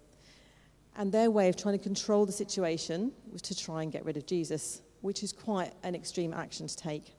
And 0.97 1.13
their 1.13 1.31
way 1.31 1.49
of 1.49 1.57
trying 1.57 1.79
to 1.79 1.83
control 1.83 2.27
the 2.27 2.33
situation 2.33 3.13
was 3.33 3.41
to 3.43 3.57
try 3.57 3.83
and 3.83 3.93
get 3.93 4.05
rid 4.05 4.17
of 4.17 4.27
Jesus, 4.27 4.83
which 5.01 5.23
is 5.23 5.33
quite 5.33 5.73
an 5.85 5.95
extreme 5.95 6.35
action 6.35 6.67
to 6.67 6.77
take. 6.77 7.15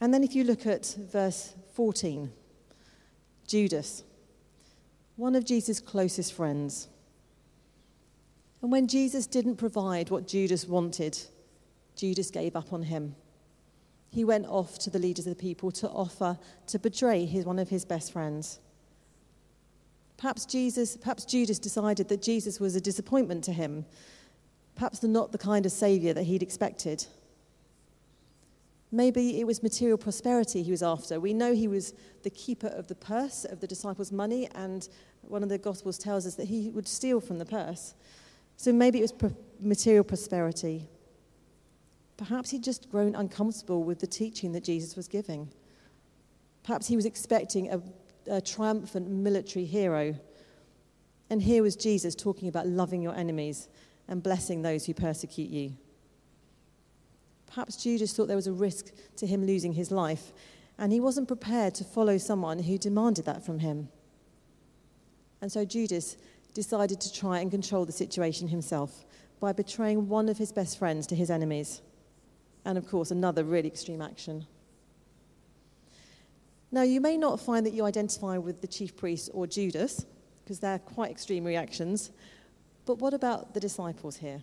And 0.00 0.14
then 0.14 0.24
if 0.24 0.34
you 0.34 0.44
look 0.44 0.66
at 0.66 0.96
verse 1.10 1.54
14, 1.74 2.32
Judas, 3.46 4.02
one 5.16 5.34
of 5.34 5.44
Jesus' 5.44 5.80
closest 5.80 6.32
friends. 6.32 6.88
And 8.62 8.72
when 8.72 8.88
Jesus 8.88 9.26
didn't 9.26 9.56
provide 9.56 10.10
what 10.10 10.26
Judas 10.26 10.66
wanted, 10.66 11.18
Judas 11.96 12.30
gave 12.30 12.56
up 12.56 12.72
on 12.72 12.84
him. 12.84 13.14
He 14.10 14.24
went 14.24 14.46
off 14.46 14.78
to 14.80 14.90
the 14.90 14.98
leaders 14.98 15.26
of 15.26 15.36
the 15.36 15.40
people 15.40 15.70
to 15.72 15.88
offer 15.88 16.38
to 16.68 16.78
betray 16.78 17.26
his, 17.26 17.44
one 17.44 17.58
of 17.58 17.68
his 17.68 17.84
best 17.84 18.12
friends. 18.12 18.58
Perhaps, 20.16 20.46
Jesus, 20.46 20.96
perhaps 20.96 21.24
Judas 21.24 21.58
decided 21.58 22.08
that 22.08 22.22
Jesus 22.22 22.60
was 22.60 22.74
a 22.74 22.80
disappointment 22.80 23.44
to 23.44 23.52
him, 23.52 23.86
perhaps 24.74 25.02
not 25.02 25.32
the 25.32 25.38
kind 25.38 25.64
of 25.64 25.72
savior 25.72 26.12
that 26.12 26.24
he'd 26.24 26.42
expected. 26.42 27.06
Maybe 28.92 29.40
it 29.40 29.46
was 29.46 29.62
material 29.62 29.98
prosperity 29.98 30.62
he 30.62 30.70
was 30.70 30.82
after. 30.82 31.20
We 31.20 31.32
know 31.32 31.54
he 31.54 31.68
was 31.68 31.94
the 32.22 32.30
keeper 32.30 32.66
of 32.66 32.88
the 32.88 32.96
purse 32.96 33.44
of 33.44 33.60
the 33.60 33.66
disciples' 33.66 34.10
money, 34.10 34.48
and 34.54 34.88
one 35.22 35.42
of 35.42 35.48
the 35.48 35.58
Gospels 35.58 35.96
tells 35.96 36.26
us 36.26 36.34
that 36.34 36.48
he 36.48 36.70
would 36.70 36.88
steal 36.88 37.20
from 37.20 37.38
the 37.38 37.44
purse. 37.44 37.94
So 38.56 38.72
maybe 38.72 38.98
it 38.98 39.02
was 39.02 39.12
pro- 39.12 39.36
material 39.60 40.04
prosperity. 40.04 40.88
Perhaps 42.16 42.50
he'd 42.50 42.64
just 42.64 42.90
grown 42.90 43.14
uncomfortable 43.14 43.84
with 43.84 44.00
the 44.00 44.06
teaching 44.06 44.52
that 44.52 44.64
Jesus 44.64 44.96
was 44.96 45.08
giving. 45.08 45.48
Perhaps 46.64 46.88
he 46.88 46.96
was 46.96 47.06
expecting 47.06 47.72
a, 47.72 47.80
a 48.26 48.40
triumphant 48.40 49.08
military 49.08 49.64
hero. 49.64 50.14
And 51.30 51.40
here 51.40 51.62
was 51.62 51.76
Jesus 51.76 52.14
talking 52.14 52.48
about 52.48 52.66
loving 52.66 53.00
your 53.00 53.14
enemies 53.14 53.68
and 54.08 54.22
blessing 54.22 54.62
those 54.62 54.84
who 54.84 54.94
persecute 54.94 55.48
you. 55.48 55.76
Perhaps 57.50 57.82
Judas 57.82 58.12
thought 58.12 58.26
there 58.26 58.36
was 58.36 58.46
a 58.46 58.52
risk 58.52 58.92
to 59.16 59.26
him 59.26 59.44
losing 59.44 59.72
his 59.72 59.90
life, 59.90 60.32
and 60.78 60.92
he 60.92 61.00
wasn't 61.00 61.28
prepared 61.28 61.74
to 61.74 61.84
follow 61.84 62.16
someone 62.16 62.60
who 62.60 62.78
demanded 62.78 63.24
that 63.26 63.44
from 63.44 63.58
him. 63.58 63.88
And 65.42 65.50
so 65.50 65.64
Judas 65.64 66.16
decided 66.54 67.00
to 67.00 67.12
try 67.12 67.40
and 67.40 67.50
control 67.50 67.84
the 67.84 67.92
situation 67.92 68.48
himself 68.48 69.04
by 69.40 69.52
betraying 69.52 70.08
one 70.08 70.28
of 70.28 70.38
his 70.38 70.52
best 70.52 70.78
friends 70.78 71.06
to 71.08 71.16
his 71.16 71.30
enemies. 71.30 71.82
And 72.64 72.78
of 72.78 72.88
course, 72.88 73.10
another 73.10 73.42
really 73.42 73.68
extreme 73.68 74.00
action. 74.00 74.46
Now, 76.70 76.82
you 76.82 77.00
may 77.00 77.16
not 77.16 77.40
find 77.40 77.66
that 77.66 77.72
you 77.72 77.84
identify 77.84 78.38
with 78.38 78.60
the 78.60 78.68
chief 78.68 78.96
priest 78.96 79.30
or 79.34 79.46
Judas, 79.46 80.06
because 80.44 80.60
they're 80.60 80.78
quite 80.78 81.10
extreme 81.10 81.44
reactions, 81.44 82.10
but 82.86 82.98
what 82.98 83.12
about 83.12 83.54
the 83.54 83.60
disciples 83.60 84.16
here? 84.16 84.42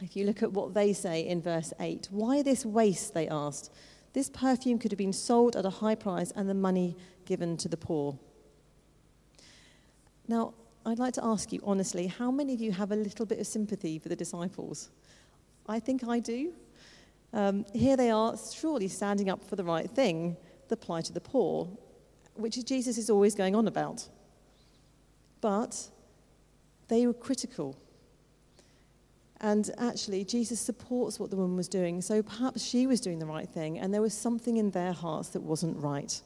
If 0.00 0.16
you 0.16 0.24
look 0.24 0.42
at 0.42 0.52
what 0.52 0.72
they 0.72 0.92
say 0.92 1.26
in 1.26 1.42
verse 1.42 1.72
8, 1.78 2.08
why 2.10 2.42
this 2.42 2.64
waste, 2.64 3.12
they 3.12 3.28
asked. 3.28 3.70
This 4.12 4.30
perfume 4.30 4.78
could 4.78 4.90
have 4.90 4.98
been 4.98 5.12
sold 5.12 5.56
at 5.56 5.66
a 5.66 5.70
high 5.70 5.94
price 5.94 6.32
and 6.32 6.48
the 6.48 6.54
money 6.54 6.96
given 7.26 7.56
to 7.58 7.68
the 7.68 7.76
poor. 7.76 8.18
Now, 10.26 10.54
I'd 10.86 10.98
like 10.98 11.14
to 11.14 11.24
ask 11.24 11.52
you 11.52 11.60
honestly, 11.64 12.06
how 12.06 12.30
many 12.30 12.54
of 12.54 12.60
you 12.60 12.72
have 12.72 12.92
a 12.92 12.96
little 12.96 13.26
bit 13.26 13.38
of 13.38 13.46
sympathy 13.46 13.98
for 13.98 14.08
the 14.08 14.16
disciples? 14.16 14.90
I 15.68 15.78
think 15.78 16.06
I 16.08 16.18
do. 16.18 16.52
Um, 17.32 17.66
here 17.74 17.96
they 17.96 18.10
are, 18.10 18.36
surely 18.36 18.88
standing 18.88 19.28
up 19.28 19.44
for 19.44 19.56
the 19.56 19.64
right 19.64 19.88
thing, 19.88 20.36
the 20.68 20.76
plight 20.76 21.08
of 21.08 21.14
the 21.14 21.20
poor, 21.20 21.68
which 22.34 22.64
Jesus 22.64 22.96
is 22.96 23.10
always 23.10 23.34
going 23.34 23.54
on 23.54 23.68
about. 23.68 24.08
But 25.40 25.90
they 26.88 27.06
were 27.06 27.14
critical 27.14 27.76
and 29.40 29.70
actually, 29.78 30.24
Jesus 30.24 30.60
supports 30.60 31.18
what 31.18 31.30
the 31.30 31.36
woman 31.36 31.56
was 31.56 31.68
doing. 31.68 32.02
So 32.02 32.22
perhaps 32.22 32.62
she 32.62 32.86
was 32.86 33.00
doing 33.00 33.18
the 33.18 33.26
right 33.26 33.48
thing, 33.48 33.78
and 33.78 33.92
there 33.92 34.02
was 34.02 34.12
something 34.12 34.58
in 34.58 34.70
their 34.70 34.92
hearts 34.92 35.30
that 35.30 35.40
wasn't 35.40 35.78
right. 35.78 36.20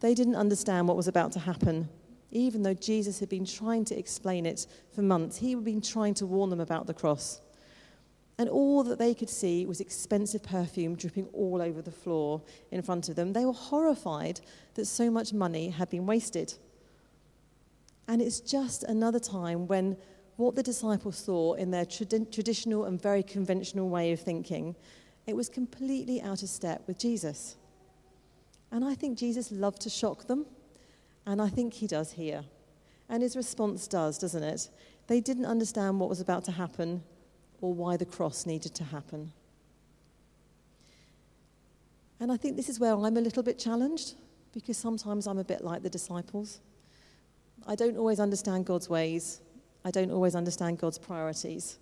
They 0.00 0.14
didn't 0.14 0.36
understand 0.36 0.86
what 0.86 0.96
was 0.96 1.08
about 1.08 1.32
to 1.32 1.40
happen, 1.40 1.88
even 2.30 2.62
though 2.62 2.74
Jesus 2.74 3.18
had 3.18 3.28
been 3.28 3.44
trying 3.44 3.84
to 3.86 3.98
explain 3.98 4.46
it 4.46 4.66
for 4.94 5.02
months. 5.02 5.38
He 5.38 5.52
had 5.52 5.64
been 5.64 5.80
trying 5.80 6.14
to 6.14 6.26
warn 6.26 6.50
them 6.50 6.60
about 6.60 6.86
the 6.86 6.94
cross. 6.94 7.40
And 8.40 8.48
all 8.48 8.84
that 8.84 9.00
they 9.00 9.14
could 9.14 9.28
see 9.28 9.66
was 9.66 9.80
expensive 9.80 10.44
perfume 10.44 10.94
dripping 10.94 11.26
all 11.32 11.60
over 11.60 11.82
the 11.82 11.90
floor 11.90 12.40
in 12.70 12.82
front 12.82 13.08
of 13.08 13.16
them. 13.16 13.32
They 13.32 13.44
were 13.44 13.52
horrified 13.52 14.40
that 14.74 14.84
so 14.84 15.10
much 15.10 15.32
money 15.32 15.70
had 15.70 15.90
been 15.90 16.06
wasted. 16.06 16.54
And 18.06 18.22
it's 18.22 18.38
just 18.38 18.84
another 18.84 19.18
time 19.18 19.66
when 19.66 19.96
what 20.38 20.54
the 20.54 20.62
disciples 20.62 21.16
saw 21.16 21.54
in 21.54 21.72
their 21.72 21.84
trad- 21.84 22.32
traditional 22.32 22.84
and 22.84 23.02
very 23.02 23.24
conventional 23.24 23.88
way 23.88 24.12
of 24.12 24.20
thinking, 24.20 24.76
it 25.26 25.34
was 25.34 25.48
completely 25.48 26.22
out 26.22 26.44
of 26.44 26.48
step 26.48 26.84
with 26.86 26.96
Jesus. 26.96 27.56
And 28.70 28.84
I 28.84 28.94
think 28.94 29.18
Jesus 29.18 29.50
loved 29.50 29.82
to 29.82 29.90
shock 29.90 30.28
them, 30.28 30.46
and 31.26 31.42
I 31.42 31.48
think 31.48 31.74
he 31.74 31.88
does 31.88 32.12
here. 32.12 32.44
And 33.08 33.20
his 33.20 33.36
response 33.36 33.88
does, 33.88 34.16
doesn't 34.16 34.44
it? 34.44 34.68
They 35.08 35.20
didn't 35.20 35.46
understand 35.46 35.98
what 35.98 36.08
was 36.08 36.20
about 36.20 36.44
to 36.44 36.52
happen 36.52 37.02
or 37.60 37.74
why 37.74 37.96
the 37.96 38.04
cross 38.04 38.46
needed 38.46 38.76
to 38.76 38.84
happen. 38.84 39.32
And 42.20 42.30
I 42.30 42.36
think 42.36 42.56
this 42.56 42.68
is 42.68 42.78
where 42.78 42.94
I'm 42.94 43.16
a 43.16 43.20
little 43.20 43.42
bit 43.42 43.58
challenged 43.58 44.14
because 44.52 44.76
sometimes 44.76 45.26
I'm 45.26 45.38
a 45.38 45.44
bit 45.44 45.64
like 45.64 45.82
the 45.82 45.90
disciples. 45.90 46.60
I 47.66 47.74
don't 47.74 47.96
always 47.96 48.20
understand 48.20 48.66
God's 48.66 48.88
ways. 48.88 49.40
I 49.88 49.90
don't 49.90 50.10
always 50.10 50.34
understand 50.34 50.76
God's 50.76 50.98
priorities. 50.98 51.78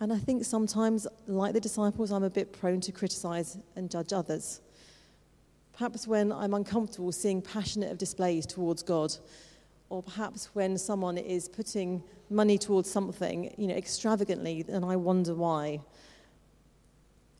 And 0.00 0.10
I 0.10 0.16
think 0.16 0.42
sometimes, 0.46 1.06
like 1.26 1.52
the 1.52 1.60
disciples, 1.60 2.10
I'm 2.10 2.24
a 2.24 2.30
bit 2.30 2.50
prone 2.50 2.80
to 2.80 2.92
criticize 2.92 3.58
and 3.76 3.90
judge 3.90 4.14
others. 4.14 4.62
Perhaps 5.74 6.06
when 6.06 6.32
I'm 6.32 6.54
uncomfortable 6.54 7.12
seeing 7.12 7.42
passionate 7.42 7.98
displays 7.98 8.46
towards 8.46 8.82
God, 8.82 9.14
or 9.90 10.02
perhaps 10.02 10.48
when 10.54 10.78
someone 10.78 11.18
is 11.18 11.46
putting 11.46 12.02
money 12.30 12.56
towards 12.56 12.90
something, 12.90 13.54
you 13.58 13.66
know, 13.66 13.74
extravagantly, 13.74 14.64
and 14.66 14.82
I 14.82 14.96
wonder 14.96 15.34
why. 15.34 15.80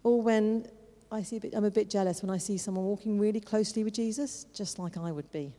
Or 0.03 0.21
when 0.21 0.69
I 1.11 1.23
see 1.23 1.39
a 1.39 1.41
bit, 1.41 1.55
I'm 1.55 1.65
a 1.65 1.71
bit 1.71 1.89
jealous 1.89 2.23
when 2.23 2.29
I 2.29 2.37
see 2.37 2.59
someone 2.59 2.85
walking 2.85 3.19
really 3.19 3.41
closely 3.41 3.83
with 3.83 3.95
Jesus, 3.95 4.45
just 4.53 4.79
like 4.79 4.99
I 4.99 5.11
would 5.11 5.33
be. 5.33 5.55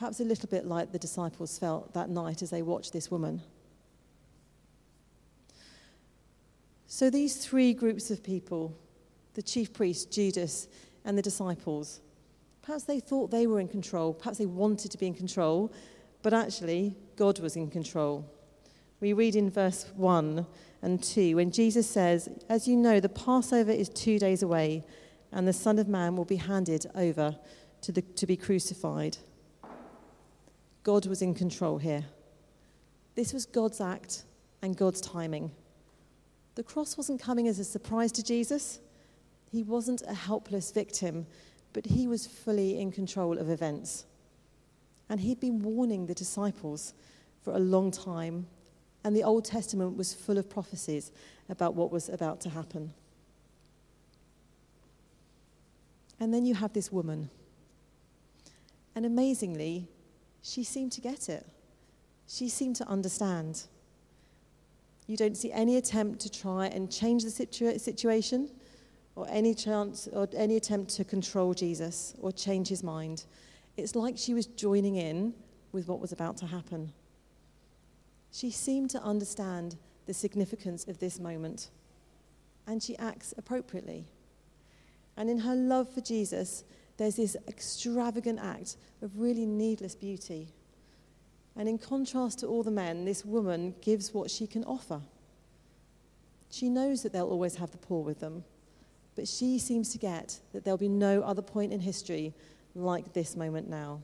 Perhaps 0.00 0.20
a 0.20 0.24
little 0.24 0.48
bit 0.48 0.64
like 0.64 0.92
the 0.92 0.98
disciples 0.98 1.58
felt 1.58 1.92
that 1.92 2.08
night 2.08 2.40
as 2.40 2.48
they 2.48 2.62
watched 2.62 2.94
this 2.94 3.10
woman. 3.10 3.42
So, 6.86 7.10
these 7.10 7.36
three 7.36 7.74
groups 7.74 8.10
of 8.10 8.24
people 8.24 8.74
the 9.34 9.42
chief 9.42 9.74
priest, 9.74 10.10
Judas, 10.10 10.68
and 11.04 11.18
the 11.18 11.22
disciples 11.22 12.00
perhaps 12.62 12.84
they 12.84 12.98
thought 12.98 13.30
they 13.30 13.46
were 13.46 13.60
in 13.60 13.68
control, 13.68 14.14
perhaps 14.14 14.38
they 14.38 14.46
wanted 14.46 14.90
to 14.90 14.96
be 14.96 15.06
in 15.06 15.12
control, 15.12 15.70
but 16.22 16.32
actually, 16.32 16.96
God 17.16 17.38
was 17.38 17.54
in 17.54 17.68
control. 17.70 18.24
We 19.00 19.12
read 19.12 19.36
in 19.36 19.50
verse 19.50 19.84
1 19.96 20.46
and 20.80 21.02
2 21.02 21.36
when 21.36 21.50
Jesus 21.50 21.86
says, 21.86 22.30
As 22.48 22.66
you 22.66 22.74
know, 22.74 23.00
the 23.00 23.10
Passover 23.10 23.70
is 23.70 23.90
two 23.90 24.18
days 24.18 24.42
away, 24.42 24.82
and 25.30 25.46
the 25.46 25.52
Son 25.52 25.78
of 25.78 25.88
Man 25.88 26.16
will 26.16 26.24
be 26.24 26.36
handed 26.36 26.86
over 26.94 27.36
to, 27.82 27.92
the, 27.92 28.00
to 28.00 28.26
be 28.26 28.36
crucified. 28.36 29.18
God 30.82 31.06
was 31.06 31.22
in 31.22 31.34
control 31.34 31.78
here. 31.78 32.04
This 33.14 33.32
was 33.32 33.44
God's 33.46 33.80
act 33.80 34.24
and 34.62 34.76
God's 34.76 35.00
timing. 35.00 35.50
The 36.54 36.62
cross 36.62 36.96
wasn't 36.96 37.20
coming 37.20 37.48
as 37.48 37.58
a 37.58 37.64
surprise 37.64 38.12
to 38.12 38.22
Jesus. 38.22 38.80
He 39.50 39.62
wasn't 39.62 40.02
a 40.02 40.14
helpless 40.14 40.70
victim, 40.70 41.26
but 41.72 41.86
he 41.86 42.06
was 42.06 42.26
fully 42.26 42.80
in 42.80 42.92
control 42.92 43.38
of 43.38 43.50
events. 43.50 44.04
And 45.08 45.20
he'd 45.20 45.40
been 45.40 45.62
warning 45.62 46.06
the 46.06 46.14
disciples 46.14 46.94
for 47.42 47.54
a 47.54 47.58
long 47.58 47.90
time, 47.90 48.46
and 49.02 49.16
the 49.16 49.24
Old 49.24 49.44
Testament 49.44 49.96
was 49.96 50.14
full 50.14 50.38
of 50.38 50.48
prophecies 50.48 51.10
about 51.48 51.74
what 51.74 51.90
was 51.90 52.08
about 52.08 52.40
to 52.42 52.50
happen. 52.50 52.92
And 56.20 56.34
then 56.34 56.44
you 56.44 56.54
have 56.54 56.74
this 56.74 56.92
woman. 56.92 57.30
And 58.94 59.06
amazingly, 59.06 59.88
she 60.42 60.64
seemed 60.64 60.92
to 60.92 61.00
get 61.00 61.28
it. 61.28 61.46
She 62.26 62.48
seemed 62.48 62.76
to 62.76 62.88
understand. 62.88 63.64
You 65.06 65.16
don't 65.16 65.36
see 65.36 65.50
any 65.52 65.76
attempt 65.76 66.20
to 66.20 66.30
try 66.30 66.66
and 66.66 66.90
change 66.90 67.24
the 67.24 67.30
situa- 67.30 67.80
situation 67.80 68.50
or 69.16 69.26
any 69.28 69.54
chance 69.54 70.08
or 70.12 70.28
any 70.36 70.56
attempt 70.56 70.90
to 70.96 71.04
control 71.04 71.52
Jesus 71.52 72.14
or 72.20 72.30
change 72.30 72.68
his 72.68 72.82
mind. 72.82 73.24
It's 73.76 73.96
like 73.96 74.16
she 74.16 74.34
was 74.34 74.46
joining 74.46 74.96
in 74.96 75.34
with 75.72 75.88
what 75.88 76.00
was 76.00 76.12
about 76.12 76.36
to 76.38 76.46
happen. 76.46 76.92
She 78.32 78.50
seemed 78.50 78.90
to 78.90 79.02
understand 79.02 79.76
the 80.06 80.14
significance 80.14 80.86
of 80.86 80.98
this 80.98 81.18
moment, 81.18 81.70
and 82.66 82.82
she 82.82 82.96
acts 82.98 83.34
appropriately. 83.36 84.06
And 85.16 85.28
in 85.28 85.38
her 85.40 85.54
love 85.54 85.92
for 85.92 86.00
Jesus, 86.00 86.64
there's 87.00 87.16
this 87.16 87.34
extravagant 87.48 88.38
act 88.42 88.76
of 89.00 89.18
really 89.18 89.46
needless 89.46 89.94
beauty. 89.94 90.48
And 91.56 91.66
in 91.66 91.78
contrast 91.78 92.40
to 92.40 92.46
all 92.46 92.62
the 92.62 92.70
men, 92.70 93.06
this 93.06 93.24
woman 93.24 93.74
gives 93.80 94.12
what 94.12 94.30
she 94.30 94.46
can 94.46 94.64
offer. 94.64 95.00
She 96.50 96.68
knows 96.68 97.02
that 97.02 97.14
they'll 97.14 97.24
always 97.24 97.54
have 97.54 97.70
the 97.70 97.78
poor 97.78 98.04
with 98.04 98.20
them, 98.20 98.44
but 99.16 99.26
she 99.26 99.58
seems 99.58 99.88
to 99.92 99.98
get 99.98 100.40
that 100.52 100.62
there'll 100.62 100.76
be 100.76 100.90
no 100.90 101.22
other 101.22 101.40
point 101.40 101.72
in 101.72 101.80
history 101.80 102.34
like 102.74 103.14
this 103.14 103.34
moment 103.34 103.70
now. 103.70 104.02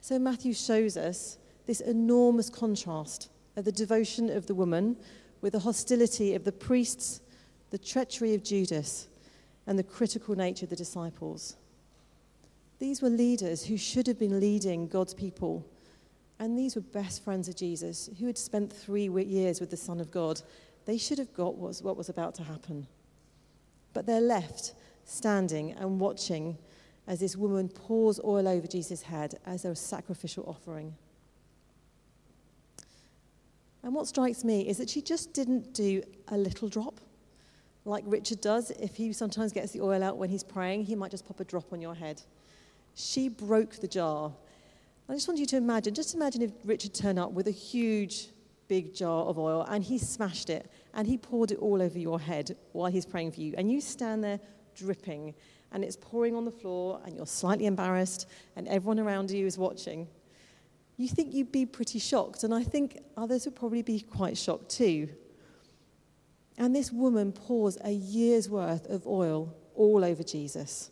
So 0.00 0.18
Matthew 0.18 0.54
shows 0.54 0.96
us 0.96 1.36
this 1.66 1.82
enormous 1.82 2.48
contrast 2.48 3.28
of 3.56 3.66
the 3.66 3.72
devotion 3.72 4.30
of 4.30 4.46
the 4.46 4.54
woman 4.54 4.96
with 5.42 5.52
the 5.52 5.58
hostility 5.58 6.34
of 6.34 6.44
the 6.44 6.52
priests, 6.52 7.20
the 7.68 7.76
treachery 7.76 8.32
of 8.32 8.42
Judas, 8.42 9.08
and 9.66 9.78
the 9.78 9.82
critical 9.82 10.34
nature 10.34 10.66
of 10.66 10.70
the 10.70 10.76
disciples. 10.76 11.56
These 12.78 13.00
were 13.00 13.08
leaders 13.08 13.64
who 13.64 13.76
should 13.76 14.06
have 14.06 14.18
been 14.18 14.40
leading 14.40 14.88
God's 14.88 15.14
people. 15.14 15.64
And 16.38 16.58
these 16.58 16.74
were 16.74 16.82
best 16.82 17.22
friends 17.22 17.48
of 17.48 17.56
Jesus 17.56 18.10
who 18.18 18.26
had 18.26 18.36
spent 18.36 18.72
three 18.72 19.08
years 19.08 19.60
with 19.60 19.70
the 19.70 19.76
Son 19.76 20.00
of 20.00 20.10
God. 20.10 20.42
They 20.84 20.98
should 20.98 21.18
have 21.18 21.32
got 21.32 21.56
what 21.56 21.96
was 21.96 22.08
about 22.08 22.34
to 22.36 22.42
happen. 22.42 22.86
But 23.92 24.06
they're 24.06 24.20
left 24.20 24.74
standing 25.04 25.72
and 25.72 26.00
watching 26.00 26.58
as 27.06 27.20
this 27.20 27.36
woman 27.36 27.68
pours 27.68 28.18
oil 28.24 28.48
over 28.48 28.66
Jesus' 28.66 29.02
head 29.02 29.36
as 29.46 29.64
a 29.64 29.76
sacrificial 29.76 30.44
offering. 30.46 30.94
And 33.82 33.94
what 33.94 34.08
strikes 34.08 34.44
me 34.44 34.66
is 34.66 34.78
that 34.78 34.88
she 34.88 35.02
just 35.02 35.34
didn't 35.34 35.74
do 35.74 36.02
a 36.28 36.36
little 36.38 36.68
drop 36.68 37.00
like 37.84 38.04
Richard 38.06 38.40
does. 38.40 38.70
If 38.70 38.96
he 38.96 39.12
sometimes 39.12 39.52
gets 39.52 39.72
the 39.72 39.80
oil 39.80 40.02
out 40.02 40.16
when 40.16 40.30
he's 40.30 40.44
praying, 40.44 40.84
he 40.84 40.94
might 40.94 41.10
just 41.10 41.26
pop 41.26 41.40
a 41.40 41.44
drop 41.44 41.72
on 41.72 41.80
your 41.80 41.94
head. 41.94 42.22
She 42.94 43.28
broke 43.28 43.76
the 43.76 43.88
jar. 43.88 44.32
I 45.08 45.12
just 45.12 45.28
want 45.28 45.38
you 45.38 45.46
to 45.46 45.56
imagine, 45.56 45.94
just 45.94 46.14
imagine 46.14 46.42
if 46.42 46.52
Richard 46.64 46.94
turned 46.94 47.18
up 47.18 47.32
with 47.32 47.46
a 47.48 47.52
huge, 47.52 48.28
big 48.68 48.94
jar 48.94 49.24
of 49.26 49.38
oil 49.38 49.66
and 49.68 49.84
he 49.84 49.98
smashed 49.98 50.48
it 50.48 50.70
and 50.94 51.06
he 51.06 51.18
poured 51.18 51.50
it 51.50 51.58
all 51.58 51.82
over 51.82 51.98
your 51.98 52.18
head 52.18 52.56
while 52.72 52.90
he's 52.90 53.04
praying 53.04 53.32
for 53.32 53.40
you. 53.40 53.54
And 53.58 53.70
you 53.70 53.80
stand 53.80 54.24
there 54.24 54.40
dripping 54.74 55.34
and 55.72 55.84
it's 55.84 55.96
pouring 55.96 56.34
on 56.34 56.44
the 56.44 56.50
floor 56.50 57.00
and 57.04 57.14
you're 57.14 57.26
slightly 57.26 57.66
embarrassed 57.66 58.28
and 58.56 58.66
everyone 58.68 58.98
around 58.98 59.30
you 59.30 59.46
is 59.46 59.58
watching 59.58 60.08
you 60.96 61.08
think 61.08 61.34
you'd 61.34 61.50
be 61.50 61.66
pretty 61.66 61.98
shocked, 61.98 62.44
and 62.44 62.54
I 62.54 62.62
think 62.62 62.98
others 63.16 63.46
would 63.46 63.56
probably 63.56 63.82
be 63.82 64.00
quite 64.00 64.38
shocked 64.38 64.68
too. 64.68 65.08
And 66.56 66.74
this 66.74 66.92
woman 66.92 67.32
pours 67.32 67.78
a 67.82 67.90
year's 67.90 68.48
worth 68.48 68.88
of 68.88 69.06
oil 69.06 69.54
all 69.74 70.04
over 70.04 70.22
Jesus, 70.22 70.90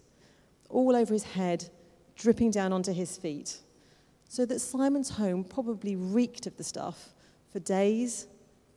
all 0.69 0.97
over 0.97 1.13
his 1.13 1.23
head, 1.23 1.69
dripping 2.17 2.51
down 2.51 2.73
onto 2.73 2.93
his 2.93 3.17
feet, 3.17 3.59
so 4.29 4.45
that 4.47 4.61
Simon's 4.61 5.11
home 5.11 5.45
probably 5.45 5.95
reeked 5.95 6.47
of 6.47 6.57
the 6.57 6.65
stuff 6.65 7.15
for 7.53 7.61
days, 7.61 8.27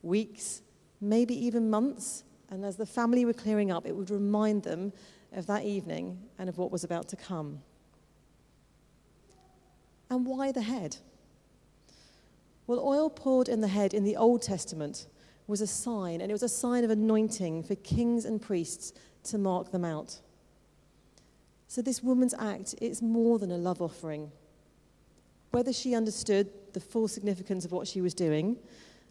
weeks, 0.02 0.62
maybe 1.00 1.34
even 1.46 1.70
months. 1.70 2.24
And 2.50 2.64
as 2.64 2.76
the 2.76 2.86
family 2.86 3.24
were 3.24 3.32
clearing 3.32 3.72
up, 3.72 3.86
it 3.86 3.96
would 3.96 4.10
remind 4.10 4.62
them 4.62 4.92
of 5.32 5.46
that 5.46 5.64
evening 5.64 6.18
and 6.38 6.48
of 6.48 6.58
what 6.58 6.70
was 6.70 6.84
about 6.84 7.08
to 7.08 7.16
come. 7.16 7.62
And 10.08 10.24
why 10.24 10.52
the 10.52 10.62
head? 10.62 10.98
Well, 12.66 12.80
oil 12.80 13.10
poured 13.10 13.48
in 13.48 13.60
the 13.60 13.68
head 13.68 13.92
in 13.92 14.04
the 14.04 14.16
Old 14.16 14.42
Testament 14.42 15.06
was 15.46 15.60
a 15.60 15.66
sign, 15.66 16.20
and 16.20 16.30
it 16.30 16.34
was 16.34 16.42
a 16.42 16.48
sign 16.48 16.84
of 16.84 16.90
anointing 16.90 17.62
for 17.62 17.74
kings 17.76 18.24
and 18.24 18.42
priests 18.42 18.92
to 19.24 19.38
mark 19.38 19.70
them 19.70 19.84
out. 19.84 20.20
So, 21.68 21.82
this 21.82 22.02
woman's 22.02 22.34
act 22.38 22.74
is 22.80 23.02
more 23.02 23.38
than 23.38 23.50
a 23.50 23.56
love 23.56 23.80
offering. 23.80 24.30
Whether 25.50 25.72
she 25.72 25.94
understood 25.94 26.50
the 26.72 26.80
full 26.80 27.08
significance 27.08 27.64
of 27.64 27.72
what 27.72 27.88
she 27.88 28.00
was 28.00 28.14
doing, 28.14 28.56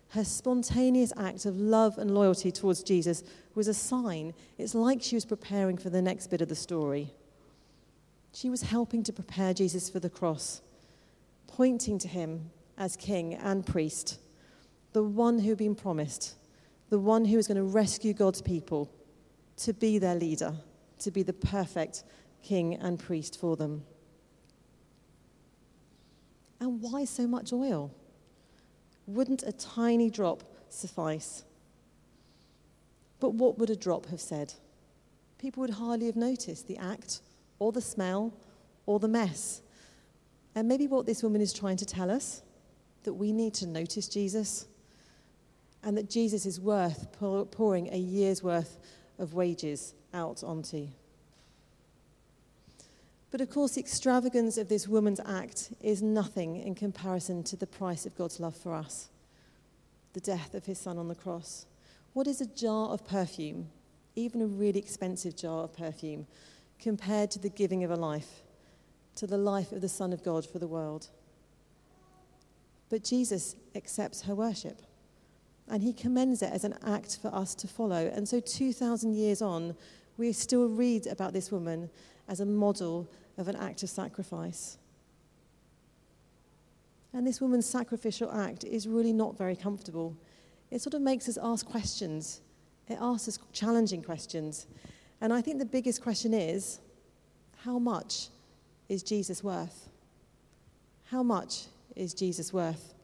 her 0.10 0.24
spontaneous 0.24 1.12
act 1.18 1.46
of 1.46 1.58
love 1.58 1.98
and 1.98 2.14
loyalty 2.14 2.52
towards 2.52 2.84
Jesus 2.84 3.24
was 3.54 3.68
a 3.68 3.74
sign. 3.74 4.34
It's 4.58 4.76
like 4.76 5.02
she 5.02 5.16
was 5.16 5.26
preparing 5.26 5.78
for 5.78 5.90
the 5.90 6.02
next 6.02 6.28
bit 6.28 6.42
of 6.42 6.50
the 6.50 6.56
story. 6.56 7.14
She 8.34 8.50
was 8.50 8.64
helping 8.64 9.04
to 9.04 9.14
prepare 9.14 9.54
Jesus 9.54 9.90
for 9.90 10.00
the 10.00 10.10
cross, 10.10 10.62
pointing 11.48 11.98
to 12.00 12.08
him 12.08 12.52
as 12.78 12.96
king 12.96 13.34
and 13.34 13.66
priest, 13.66 14.20
the 14.96 15.04
one 15.04 15.40
who 15.40 15.50
had 15.50 15.58
been 15.58 15.76
promised, 15.76 16.36
the 16.90 16.98
one 16.98 17.26
who 17.26 17.36
was 17.36 17.50
going 17.50 17.58
to 17.58 17.64
rescue 17.64 18.14
God's 18.14 18.42
people, 18.42 18.90
to 19.58 19.74
be 19.74 20.00
their 20.00 20.16
leader, 20.16 20.54
to 21.00 21.12
be 21.12 21.22
the 21.22 21.34
perfect 21.34 22.06
king 22.42 22.76
and 22.76 22.98
priest 22.98 23.38
for 23.38 23.58
them. 23.58 23.84
And 26.62 26.82
why 26.82 27.04
so 27.04 27.28
much 27.28 27.52
oil? 27.52 27.94
Wouldn't 29.06 29.44
a 29.44 29.52
tiny 29.52 30.10
drop 30.10 30.46
suffice? 30.70 31.44
But 33.20 33.34
what 33.34 33.58
would 33.60 33.70
a 33.70 33.76
drop 33.76 34.06
have 34.06 34.22
said? 34.22 34.54
People 35.38 35.60
would 35.60 35.72
hardly 35.72 36.06
have 36.06 36.16
noticed 36.16 36.70
the 36.70 36.78
act, 36.78 37.20
or 37.60 37.74
the 37.74 37.82
smell, 37.82 38.34
or 38.86 39.02
the 39.02 39.10
mess. 39.10 39.62
And 40.56 40.70
maybe 40.70 40.88
what 40.88 41.06
this 41.06 41.22
woman 41.22 41.42
is 41.42 41.52
trying 41.52 41.76
to 41.78 41.86
tell 41.86 42.10
us 42.10 42.44
that 43.04 43.16
we 43.16 43.34
need 43.34 43.54
to 43.56 43.68
notice 43.68 44.08
Jesus 44.08 44.68
and 45.86 45.96
that 45.96 46.10
Jesus 46.10 46.48
is 46.48 46.60
worth 46.60 47.08
pouring 47.20 47.94
a 47.94 47.98
year's 47.98 48.42
worth 48.42 48.80
of 49.20 49.36
wages 49.36 49.94
out 50.14 50.44
onto. 50.44 50.88
But 53.30 53.40
of 53.40 53.52
course, 53.52 53.76
the 53.76 53.82
extravagance 53.82 54.58
of 54.58 54.68
this 54.68 54.88
woman's 54.88 55.20
act 55.26 55.72
is 55.82 56.02
nothing 56.02 56.56
in 56.56 56.74
comparison 56.74 57.44
to 57.44 57.56
the 57.56 57.68
price 57.68 58.06
of 58.06 58.18
God's 58.18 58.40
love 58.40 58.58
for 58.58 58.74
us 58.74 59.10
the 60.14 60.22
death 60.22 60.54
of 60.54 60.66
his 60.66 60.80
son 60.80 60.98
on 60.98 61.10
the 61.10 61.16
cross. 61.16 61.66
What 62.14 62.26
is 62.26 62.40
a 62.40 62.46
jar 62.46 62.88
of 62.88 63.06
perfume, 63.06 63.68
even 64.16 64.42
a 64.42 64.48
really 64.48 64.80
expensive 64.80 65.36
jar 65.36 65.66
of 65.66 65.76
perfume, 65.76 66.26
compared 66.80 67.32
to 67.32 67.40
the 67.40 67.50
giving 67.50 67.84
of 67.84 67.92
a 67.92 67.98
life, 67.98 68.44
to 69.16 69.28
the 69.28 69.38
life 69.38 69.74
of 69.74 69.82
the 69.82 69.90
Son 69.90 70.14
of 70.14 70.24
God 70.24 70.46
for 70.46 70.58
the 70.58 70.68
world? 70.68 71.10
But 72.90 73.04
Jesus 73.04 73.58
accepts 73.76 74.22
her 74.22 74.34
worship. 74.34 74.82
And 75.68 75.82
he 75.82 75.94
commends 75.94 76.42
it 76.42 76.52
as 76.52 76.64
an 76.64 76.76
act 76.86 77.18
for 77.22 77.34
us 77.34 77.56
to 77.56 77.68
follow. 77.68 78.12
And 78.14 78.28
so, 78.28 78.40
2,000 78.40 79.16
years 79.16 79.42
on, 79.42 79.76
we 80.18 80.32
still 80.32 80.68
read 80.68 81.08
about 81.08 81.34
this 81.34 81.52
woman 81.52 81.90
as 82.28 82.40
a 82.40 82.46
model 82.46 83.08
of 83.38 83.48
an 83.48 83.56
act 83.56 83.84
of 83.84 83.90
sacrifice. 83.90 84.78
And 87.14 87.26
this 87.26 87.40
woman's 87.40 87.66
sacrificial 87.66 88.32
act 88.32 88.64
is 88.64 88.88
really 88.88 89.14
not 89.14 89.38
very 89.38 89.56
comfortable. 89.56 90.16
It 90.70 90.82
sort 90.82 90.94
of 90.94 91.02
makes 91.02 91.30
us 91.30 91.38
ask 91.42 91.66
questions, 91.66 92.42
it 92.90 92.98
asks 93.00 93.28
us 93.28 93.40
challenging 93.54 94.04
questions. 94.04 94.68
And 95.22 95.32
I 95.34 95.42
think 95.42 95.60
the 95.60 95.66
biggest 95.66 96.02
question 96.02 96.34
is 96.34 96.80
how 97.64 97.80
much 97.80 98.28
is 98.90 99.02
Jesus 99.02 99.44
worth? 99.44 99.90
How 101.06 101.24
much 101.24 101.66
is 101.96 102.14
Jesus 102.14 102.52
worth? 102.52 102.95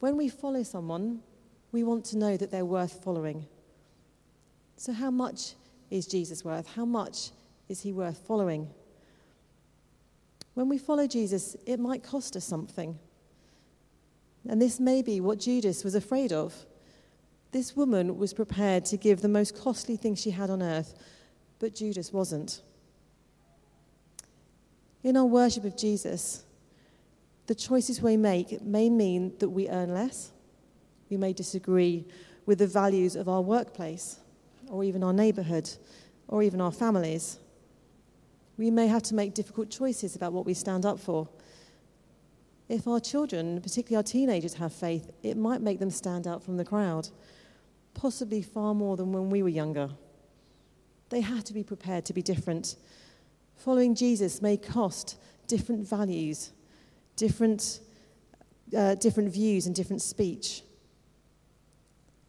When 0.00 0.16
we 0.16 0.28
follow 0.28 0.62
someone, 0.62 1.20
we 1.72 1.82
want 1.82 2.04
to 2.06 2.18
know 2.18 2.36
that 2.36 2.50
they're 2.50 2.64
worth 2.64 3.02
following. 3.02 3.46
So, 4.76 4.92
how 4.92 5.10
much 5.10 5.54
is 5.90 6.06
Jesus 6.06 6.44
worth? 6.44 6.66
How 6.74 6.84
much 6.84 7.30
is 7.68 7.80
he 7.80 7.92
worth 7.92 8.18
following? 8.26 8.68
When 10.54 10.68
we 10.68 10.78
follow 10.78 11.06
Jesus, 11.06 11.56
it 11.66 11.78
might 11.78 12.02
cost 12.02 12.36
us 12.36 12.44
something. 12.44 12.98
And 14.48 14.62
this 14.62 14.80
may 14.80 15.02
be 15.02 15.20
what 15.20 15.40
Judas 15.40 15.84
was 15.84 15.94
afraid 15.94 16.32
of. 16.32 16.54
This 17.50 17.76
woman 17.76 18.18
was 18.18 18.34
prepared 18.34 18.84
to 18.86 18.96
give 18.96 19.20
the 19.20 19.28
most 19.28 19.56
costly 19.56 19.96
thing 19.96 20.14
she 20.14 20.30
had 20.30 20.50
on 20.50 20.62
earth, 20.62 20.94
but 21.58 21.74
Judas 21.74 22.12
wasn't. 22.12 22.62
In 25.02 25.16
our 25.16 25.24
worship 25.24 25.64
of 25.64 25.76
Jesus, 25.76 26.44
the 27.48 27.54
choices 27.54 28.00
we 28.02 28.16
make 28.16 28.62
may 28.62 28.88
mean 28.90 29.32
that 29.38 29.48
we 29.48 29.68
earn 29.70 29.92
less. 29.92 30.32
We 31.10 31.16
may 31.16 31.32
disagree 31.32 32.06
with 32.44 32.58
the 32.58 32.66
values 32.66 33.16
of 33.16 33.28
our 33.28 33.40
workplace 33.40 34.20
or 34.70 34.84
even 34.84 35.02
our 35.02 35.14
neighbourhood, 35.14 35.70
or 36.28 36.42
even 36.42 36.60
our 36.60 36.70
families. 36.70 37.38
We 38.58 38.70
may 38.70 38.86
have 38.86 39.02
to 39.04 39.14
make 39.14 39.32
difficult 39.32 39.70
choices 39.70 40.14
about 40.14 40.34
what 40.34 40.44
we 40.44 40.52
stand 40.52 40.84
up 40.84 41.00
for. 41.00 41.26
If 42.68 42.86
our 42.86 43.00
children, 43.00 43.62
particularly 43.62 43.96
our 43.96 44.02
teenagers, 44.02 44.52
have 44.54 44.74
faith, 44.74 45.10
it 45.22 45.38
might 45.38 45.62
make 45.62 45.78
them 45.78 45.90
stand 45.90 46.26
out 46.26 46.42
from 46.42 46.58
the 46.58 46.66
crowd, 46.66 47.08
possibly 47.94 48.42
far 48.42 48.74
more 48.74 48.98
than 48.98 49.10
when 49.10 49.30
we 49.30 49.42
were 49.42 49.48
younger. 49.48 49.88
They 51.08 51.22
have 51.22 51.44
to 51.44 51.54
be 51.54 51.62
prepared 51.62 52.04
to 52.04 52.12
be 52.12 52.20
different. 52.20 52.76
Following 53.56 53.94
Jesus 53.94 54.42
may 54.42 54.58
cost 54.58 55.16
different 55.46 55.88
values, 55.88 56.52
different, 57.18 57.80
uh, 58.74 58.94
different 58.94 59.30
views, 59.30 59.66
and 59.66 59.74
different 59.74 60.00
speech. 60.00 60.62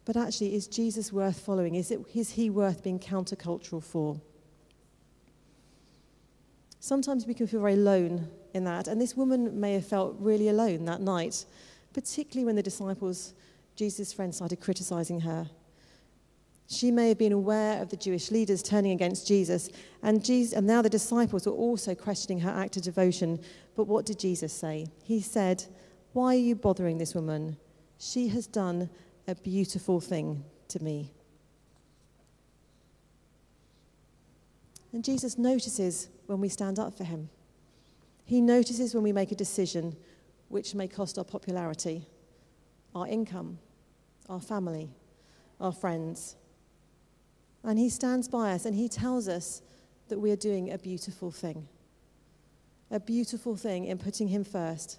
But 0.04 0.16
actually, 0.16 0.54
is 0.54 0.66
Jesus 0.66 1.12
worth 1.12 1.40
following? 1.40 1.76
Is, 1.76 1.90
it, 1.90 2.00
is 2.14 2.32
he 2.32 2.50
worth 2.50 2.82
being 2.82 2.98
countercultural 2.98 3.82
for? 3.82 4.20
Sometimes 6.80 7.26
we 7.26 7.34
can 7.34 7.46
feel 7.46 7.60
very 7.60 7.74
alone 7.74 8.28
in 8.52 8.64
that. 8.64 8.88
And 8.88 9.00
this 9.00 9.16
woman 9.16 9.60
may 9.60 9.74
have 9.74 9.86
felt 9.86 10.16
really 10.18 10.48
alone 10.48 10.84
that 10.86 11.00
night, 11.00 11.44
particularly 11.92 12.44
when 12.44 12.56
the 12.56 12.62
disciples, 12.62 13.34
Jesus' 13.76 14.12
friends, 14.12 14.36
started 14.36 14.60
criticizing 14.60 15.20
her. 15.20 15.48
She 16.70 16.92
may 16.92 17.08
have 17.08 17.18
been 17.18 17.32
aware 17.32 17.82
of 17.82 17.88
the 17.88 17.96
Jewish 17.96 18.30
leaders 18.30 18.62
turning 18.62 18.92
against 18.92 19.26
Jesus, 19.26 19.70
and, 20.04 20.24
Jesus, 20.24 20.56
and 20.56 20.68
now 20.68 20.82
the 20.82 20.88
disciples 20.88 21.44
were 21.44 21.52
also 21.52 21.96
questioning 21.96 22.38
her 22.40 22.50
act 22.50 22.76
of 22.76 22.84
devotion. 22.84 23.40
But 23.74 23.88
what 23.88 24.06
did 24.06 24.20
Jesus 24.20 24.52
say? 24.52 24.86
He 25.02 25.20
said, 25.20 25.64
Why 26.12 26.36
are 26.36 26.38
you 26.38 26.54
bothering 26.54 26.98
this 26.98 27.12
woman? 27.12 27.56
She 27.98 28.28
has 28.28 28.46
done 28.46 28.88
a 29.26 29.34
beautiful 29.34 30.00
thing 30.00 30.44
to 30.68 30.80
me. 30.80 31.12
And 34.92 35.04
Jesus 35.04 35.36
notices 35.36 36.08
when 36.26 36.40
we 36.40 36.48
stand 36.48 36.78
up 36.78 36.96
for 36.96 37.04
him. 37.04 37.30
He 38.24 38.40
notices 38.40 38.94
when 38.94 39.02
we 39.02 39.12
make 39.12 39.32
a 39.32 39.36
decision 39.36 39.96
which 40.48 40.76
may 40.76 40.86
cost 40.86 41.18
our 41.18 41.24
popularity, 41.24 42.06
our 42.94 43.08
income, 43.08 43.58
our 44.28 44.40
family, 44.40 44.90
our 45.60 45.72
friends. 45.72 46.36
And 47.62 47.78
He 47.78 47.88
stands 47.88 48.28
by 48.28 48.52
us 48.52 48.64
and 48.64 48.74
He 48.74 48.88
tells 48.88 49.28
us 49.28 49.62
that 50.08 50.18
we 50.18 50.30
are 50.30 50.36
doing 50.36 50.72
a 50.72 50.78
beautiful 50.78 51.30
thing. 51.30 51.68
A 52.90 53.00
beautiful 53.00 53.56
thing 53.56 53.84
in 53.84 53.98
putting 53.98 54.28
Him 54.28 54.44
first, 54.44 54.98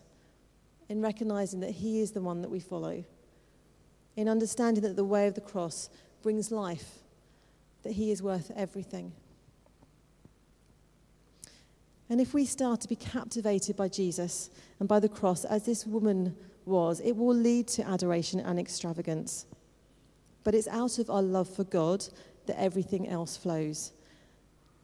in 0.90 1.02
recognizing 1.02 1.60
that 1.62 1.72
He 1.72 2.02
is 2.02 2.12
the 2.12 2.22
one 2.22 2.42
that 2.42 2.50
we 2.50 2.60
follow, 2.60 3.04
in 4.16 4.30
understanding 4.30 4.84
that 4.84 4.96
the 4.96 5.04
way 5.04 5.28
of 5.28 5.36
the 5.36 5.42
cross 5.42 5.90
brings 6.22 6.52
life, 6.52 7.00
that 7.84 7.94
He 7.94 8.12
is 8.12 8.24
worth 8.24 8.52
everything. 8.56 9.12
And 12.10 12.20
if 12.20 12.34
we 12.34 12.46
start 12.46 12.82
to 12.82 12.90
be 12.90 12.98
captivated 12.98 13.78
by 13.78 13.88
Jesus 13.88 14.50
and 14.80 14.88
by 14.90 15.00
the 15.00 15.08
cross, 15.08 15.46
as 15.46 15.64
this 15.66 15.86
woman 15.86 16.36
was, 16.66 17.00
it 17.00 17.16
will 17.16 17.34
lead 17.34 17.68
to 17.70 17.88
adoration 17.88 18.42
and 18.42 18.60
extravagance. 18.60 19.46
But 20.44 20.54
it's 20.54 20.68
out 20.68 21.00
of 21.00 21.10
our 21.10 21.22
love 21.22 21.48
for 21.48 21.64
God 21.64 22.06
that 22.46 22.60
everything 22.60 23.08
else 23.08 23.38
flows. 23.38 23.92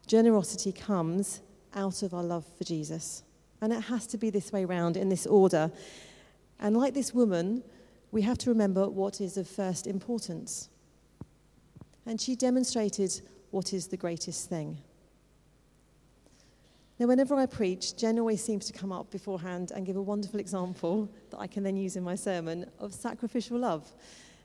Generosity 0.06 0.72
comes 0.72 1.40
out 1.74 2.02
of 2.02 2.14
our 2.14 2.22
love 2.22 2.46
for 2.56 2.64
Jesus. 2.64 3.22
And 3.60 3.72
it 3.72 3.82
has 3.82 4.06
to 4.08 4.18
be 4.18 4.30
this 4.30 4.52
way 4.52 4.64
round, 4.64 4.96
in 4.96 5.08
this 5.08 5.26
order. 5.26 5.70
And 6.60 6.76
like 6.76 6.94
this 6.94 7.12
woman, 7.12 7.62
we 8.10 8.22
have 8.22 8.38
to 8.38 8.50
remember 8.50 8.88
what 8.88 9.20
is 9.20 9.36
of 9.36 9.48
first 9.48 9.86
importance. 9.86 10.68
And 12.06 12.20
she 12.20 12.36
demonstrated 12.36 13.20
what 13.50 13.72
is 13.72 13.88
the 13.88 13.96
greatest 13.96 14.48
thing. 14.48 14.78
Now, 16.98 17.06
whenever 17.06 17.36
I 17.36 17.46
preach, 17.46 17.96
Jen 17.96 18.18
always 18.18 18.42
seems 18.42 18.66
to 18.66 18.72
come 18.72 18.90
up 18.90 19.10
beforehand 19.10 19.70
and 19.72 19.86
give 19.86 19.96
a 19.96 20.02
wonderful 20.02 20.40
example 20.40 21.08
that 21.30 21.38
I 21.38 21.46
can 21.46 21.62
then 21.62 21.76
use 21.76 21.94
in 21.94 22.02
my 22.02 22.16
sermon 22.16 22.68
of 22.80 22.92
sacrificial 22.92 23.58
love. 23.58 23.92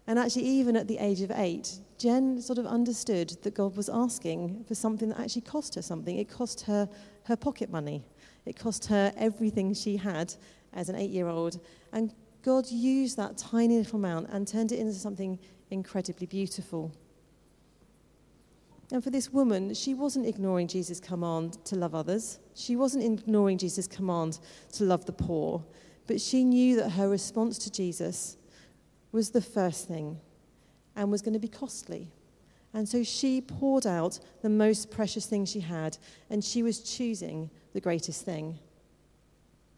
And 0.07 0.19
actually, 0.19 0.43
even 0.45 0.75
at 0.75 0.87
the 0.87 0.97
age 0.97 1.21
of 1.21 1.31
eight, 1.31 1.79
Jen 1.97 2.41
sort 2.41 2.59
of 2.59 2.65
understood 2.65 3.29
that 3.43 3.53
God 3.53 3.77
was 3.77 3.87
asking 3.87 4.65
for 4.67 4.75
something 4.75 5.09
that 5.09 5.19
actually 5.19 5.43
cost 5.43 5.75
her 5.75 5.81
something. 5.81 6.17
It 6.17 6.29
cost 6.29 6.61
her 6.61 6.89
her 7.25 7.37
pocket 7.37 7.69
money, 7.69 8.03
it 8.45 8.57
cost 8.57 8.85
her 8.87 9.13
everything 9.15 9.73
she 9.73 9.95
had 9.95 10.33
as 10.73 10.89
an 10.89 10.95
eight 10.95 11.11
year 11.11 11.27
old. 11.27 11.59
And 11.93 12.13
God 12.41 12.69
used 12.69 13.15
that 13.17 13.37
tiny 13.37 13.77
little 13.77 13.97
amount 13.97 14.27
and 14.29 14.45
turned 14.45 14.73
it 14.73 14.79
into 14.79 14.93
something 14.93 15.39
incredibly 15.71 16.27
beautiful. 16.27 16.91
And 18.91 19.01
for 19.01 19.09
this 19.09 19.31
woman, 19.31 19.73
she 19.73 19.93
wasn't 19.93 20.27
ignoring 20.27 20.67
Jesus' 20.67 20.99
command 20.99 21.63
to 21.65 21.75
love 21.75 21.95
others. 21.95 22.39
She 22.53 22.75
wasn't 22.75 23.05
ignoring 23.05 23.57
Jesus' 23.57 23.87
command 23.87 24.39
to 24.73 24.83
love 24.83 25.05
the 25.05 25.13
poor. 25.13 25.63
But 26.05 26.19
she 26.19 26.43
knew 26.43 26.75
that 26.75 26.89
her 26.91 27.07
response 27.07 27.57
to 27.59 27.71
Jesus 27.71 28.35
was 29.13 29.29
the 29.29 29.41
first 29.41 29.87
thing 29.87 30.19
and 30.97 31.09
was 31.09 31.21
going 31.21 31.33
to 31.33 31.39
be 31.39 31.47
costly. 31.47 32.11
And 32.73 32.89
so 32.89 33.03
she 33.03 33.39
poured 33.39 33.85
out 33.85 34.19
the 34.41 34.49
most 34.49 34.91
precious 34.91 35.27
thing 35.27 35.45
she 35.45 35.59
had, 35.59 35.97
and 36.29 36.43
she 36.43 36.63
was 36.63 36.79
choosing 36.79 37.49
the 37.73 37.79
greatest 37.79 38.25
thing. 38.25 38.59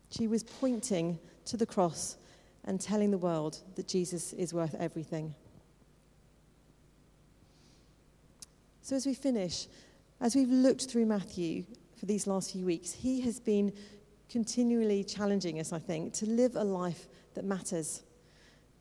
She 0.09 0.27
was 0.27 0.43
pointing 0.43 1.19
to 1.45 1.57
the 1.57 1.65
cross 1.65 2.15
and 2.63 2.79
telling 2.79 3.11
the 3.11 3.17
world 3.17 3.59
that 3.75 3.87
Jesus 3.87 4.33
is 4.33 4.53
worth 4.53 4.75
everything. 4.79 5.35
So, 8.81 8.95
as 8.95 9.05
we 9.05 9.13
finish, 9.13 9.67
as 10.21 10.35
we've 10.35 10.49
looked 10.49 10.85
through 10.85 11.05
Matthew 11.05 11.65
for 11.97 12.05
these 12.05 12.27
last 12.27 12.53
few 12.53 12.65
weeks, 12.65 12.93
he 12.93 13.19
has 13.21 13.39
been 13.39 13.73
continually 14.29 15.03
challenging 15.03 15.59
us, 15.59 15.73
I 15.73 15.79
think, 15.79 16.13
to 16.13 16.25
live 16.25 16.55
a 16.55 16.63
life 16.63 17.07
that 17.33 17.43
matters, 17.43 18.03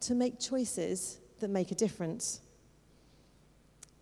to 0.00 0.14
make 0.14 0.38
choices 0.38 1.18
that 1.40 1.50
make 1.50 1.70
a 1.70 1.74
difference. 1.74 2.40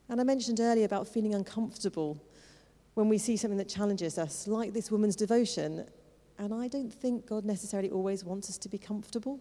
And 0.09 0.20
I 0.20 0.24
mentioned 0.24 0.61
earlier 0.61 0.85
about 0.85 1.09
feeling 1.09 1.35
uncomfortable 1.35 2.22
when 2.94 3.09
we 3.09 3.18
see 3.18 3.37
something 3.37 3.59
that 3.59 3.68
challenges 3.68 4.18
us, 4.18 4.46
like 4.46 4.72
this 4.72 4.90
woman's 4.90 5.16
devotion. 5.16 5.87
And 6.38 6.52
I 6.52 6.68
don't 6.68 6.92
think 6.92 7.26
God 7.26 7.44
necessarily 7.44 7.90
always 7.90 8.24
wants 8.24 8.50
us 8.50 8.59
to 8.59 8.68
be 8.68 8.78
comfortable. 8.78 9.40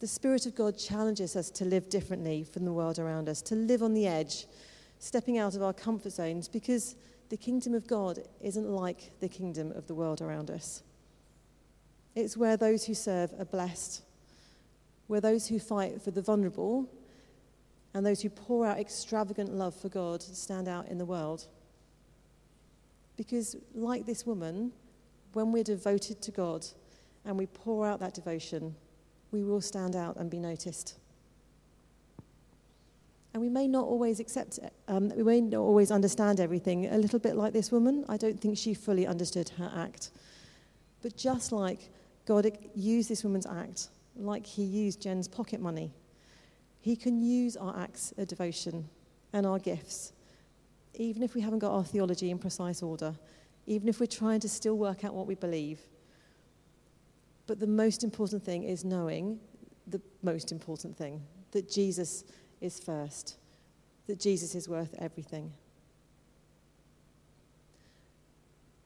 The 0.00 0.06
Spirit 0.06 0.46
of 0.46 0.54
God 0.54 0.78
challenges 0.78 1.36
us 1.36 1.50
to 1.50 1.64
live 1.64 1.88
differently 1.88 2.44
from 2.44 2.64
the 2.64 2.72
world 2.72 2.98
around 2.98 3.28
us, 3.28 3.42
to 3.42 3.54
live 3.54 3.82
on 3.82 3.94
the 3.94 4.06
edge, 4.06 4.46
stepping 4.98 5.38
out 5.38 5.54
of 5.54 5.62
our 5.62 5.72
comfort 5.72 6.12
zones 6.12 6.48
because 6.48 6.96
the 7.28 7.36
kingdom 7.36 7.74
of 7.74 7.86
God 7.86 8.20
isn't 8.40 8.68
like 8.68 9.10
the 9.20 9.28
kingdom 9.28 9.72
of 9.72 9.86
the 9.86 9.94
world 9.94 10.22
around 10.22 10.50
us. 10.50 10.82
It's 12.14 12.36
where 12.36 12.56
those 12.56 12.84
who 12.86 12.94
serve 12.94 13.32
are 13.38 13.44
blessed, 13.44 14.02
where 15.08 15.20
those 15.20 15.48
who 15.48 15.58
fight 15.58 16.00
for 16.00 16.10
the 16.10 16.22
vulnerable 16.22 16.88
and 17.94 18.06
those 18.06 18.22
who 18.22 18.30
pour 18.30 18.66
out 18.66 18.78
extravagant 18.78 19.52
love 19.52 19.74
for 19.74 19.88
God 19.88 20.22
stand 20.22 20.68
out 20.68 20.86
in 20.88 20.98
the 20.98 21.04
world. 21.04 21.46
Because, 23.16 23.56
like 23.74 24.06
this 24.06 24.24
woman, 24.24 24.70
when 25.32 25.50
we're 25.50 25.64
devoted 25.64 26.22
to 26.22 26.30
God 26.30 26.64
and 27.24 27.36
we 27.36 27.46
pour 27.46 27.86
out 27.86 27.98
that 28.00 28.14
devotion, 28.14 28.76
we 29.32 29.42
will 29.42 29.60
stand 29.60 29.96
out 29.96 30.16
and 30.16 30.30
be 30.30 30.38
noticed. 30.38 30.98
And 33.34 33.42
we 33.42 33.48
may 33.48 33.68
not 33.68 33.84
always 33.84 34.20
accept 34.20 34.58
it. 34.58 34.72
Um, 34.86 35.10
we 35.16 35.22
may 35.22 35.40
not 35.40 35.60
always 35.60 35.90
understand 35.90 36.40
everything. 36.40 36.86
A 36.86 36.98
little 36.98 37.18
bit 37.18 37.36
like 37.36 37.52
this 37.52 37.70
woman, 37.72 38.04
I 38.08 38.16
don't 38.16 38.40
think 38.40 38.56
she 38.56 38.74
fully 38.74 39.06
understood 39.06 39.50
her 39.58 39.70
act. 39.76 40.10
But 41.02 41.16
just 41.16 41.52
like 41.52 41.90
God 42.26 42.50
used 42.74 43.08
this 43.08 43.24
woman's 43.24 43.46
act, 43.46 43.88
like 44.18 44.46
he 44.46 44.62
used 44.62 45.00
Jen's 45.00 45.28
pocket 45.28 45.60
money, 45.60 45.92
he 46.80 46.96
can 46.96 47.20
use 47.20 47.56
our 47.56 47.78
acts 47.78 48.12
of 48.16 48.28
devotion 48.28 48.88
and 49.32 49.46
our 49.46 49.58
gifts, 49.58 50.12
even 50.94 51.22
if 51.22 51.34
we 51.34 51.40
haven't 51.40 51.58
got 51.60 51.72
our 51.72 51.84
theology 51.84 52.30
in 52.30 52.38
precise 52.38 52.82
order, 52.82 53.14
even 53.66 53.88
if 53.88 54.00
we're 54.00 54.06
trying 54.06 54.40
to 54.40 54.48
still 54.48 54.76
work 54.76 55.04
out 55.04 55.14
what 55.14 55.26
we 55.26 55.34
believe. 55.34 55.80
But 57.46 57.60
the 57.60 57.66
most 57.66 58.04
important 58.04 58.42
thing 58.44 58.64
is 58.64 58.84
knowing 58.84 59.40
the 59.86 60.00
most 60.22 60.52
important 60.52 60.96
thing 60.96 61.22
that 61.52 61.70
Jesus 61.70 62.24
is 62.60 62.78
first, 62.78 63.36
that 64.06 64.18
Jesus 64.20 64.54
is 64.54 64.68
worth 64.68 64.94
everything. 64.98 65.52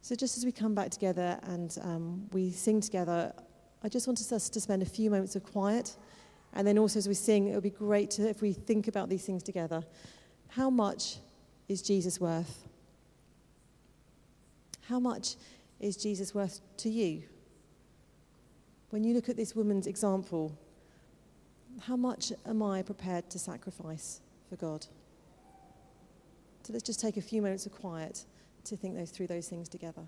So, 0.00 0.16
just 0.16 0.36
as 0.36 0.44
we 0.44 0.52
come 0.52 0.74
back 0.74 0.90
together 0.90 1.38
and 1.44 1.76
um, 1.80 2.28
we 2.32 2.50
sing 2.50 2.80
together, 2.80 3.32
I 3.84 3.88
just 3.88 4.06
wanted 4.06 4.32
us 4.32 4.48
to 4.48 4.60
spend 4.60 4.82
a 4.82 4.86
few 4.86 5.10
moments 5.10 5.34
of 5.36 5.44
quiet. 5.44 5.96
And 6.54 6.66
then 6.66 6.78
also, 6.78 6.98
as 6.98 7.08
we 7.08 7.14
sing, 7.14 7.48
it 7.48 7.54
would 7.54 7.62
be 7.62 7.70
great 7.70 8.10
to, 8.12 8.28
if 8.28 8.42
we 8.42 8.52
think 8.52 8.86
about 8.86 9.08
these 9.08 9.24
things 9.24 9.42
together. 9.42 9.82
How 10.48 10.70
much 10.70 11.16
is 11.68 11.82
Jesus 11.82 12.20
worth? 12.20 12.68
How 14.88 15.00
much 15.00 15.36
is 15.80 15.96
Jesus 15.96 16.34
worth 16.34 16.60
to 16.78 16.90
you? 16.90 17.22
When 18.90 19.04
you 19.04 19.14
look 19.14 19.28
at 19.30 19.36
this 19.36 19.56
woman's 19.56 19.86
example, 19.86 20.56
how 21.80 21.96
much 21.96 22.32
am 22.44 22.62
I 22.62 22.82
prepared 22.82 23.30
to 23.30 23.38
sacrifice 23.38 24.20
for 24.50 24.56
God? 24.56 24.86
So 26.64 26.72
let's 26.72 26.84
just 26.84 27.00
take 27.00 27.16
a 27.16 27.22
few 27.22 27.40
moments 27.40 27.64
of 27.64 27.72
quiet 27.72 28.24
to 28.64 28.76
think 28.76 28.94
those, 28.94 29.10
through 29.10 29.28
those 29.28 29.48
things 29.48 29.68
together. 29.68 30.02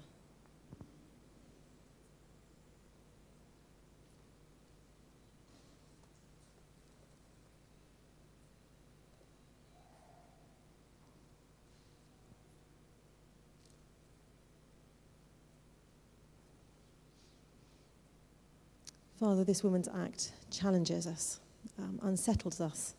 Father, 19.24 19.42
this 19.42 19.64
woman's 19.64 19.88
act 19.88 20.32
challenges 20.50 21.06
us, 21.06 21.40
um, 21.78 21.98
unsettles 22.02 22.60
us, 22.60 22.92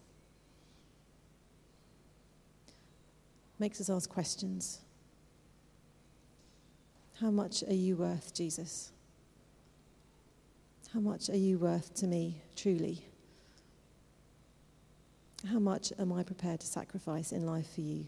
makes 3.59 3.79
us 3.79 3.91
ask 3.91 4.09
questions. 4.09 4.79
How 7.21 7.29
much 7.29 7.61
are 7.67 7.75
you 7.75 7.95
worth, 7.95 8.33
Jesus? 8.33 8.91
How 10.91 10.99
much 10.99 11.29
are 11.29 11.38
you 11.38 11.59
worth 11.59 11.93
to 11.97 12.07
me, 12.07 12.41
truly? 12.55 13.05
How 15.47 15.59
much 15.59 15.93
am 15.99 16.11
I 16.11 16.23
prepared 16.23 16.59
to 16.61 16.65
sacrifice 16.65 17.31
in 17.33 17.45
life 17.45 17.75
for 17.75 17.81
you? 17.81 18.07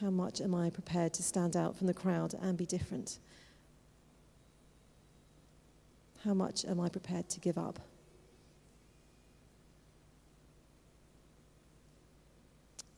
How 0.00 0.10
much 0.10 0.40
am 0.40 0.54
I 0.54 0.70
prepared 0.70 1.12
to 1.14 1.24
stand 1.24 1.56
out 1.56 1.76
from 1.76 1.88
the 1.88 1.92
crowd 1.92 2.34
and 2.40 2.56
be 2.56 2.66
different? 2.66 3.18
How 6.24 6.34
much 6.34 6.64
am 6.64 6.80
I 6.80 6.88
prepared 6.88 7.28
to 7.30 7.40
give 7.40 7.56
up? 7.56 7.78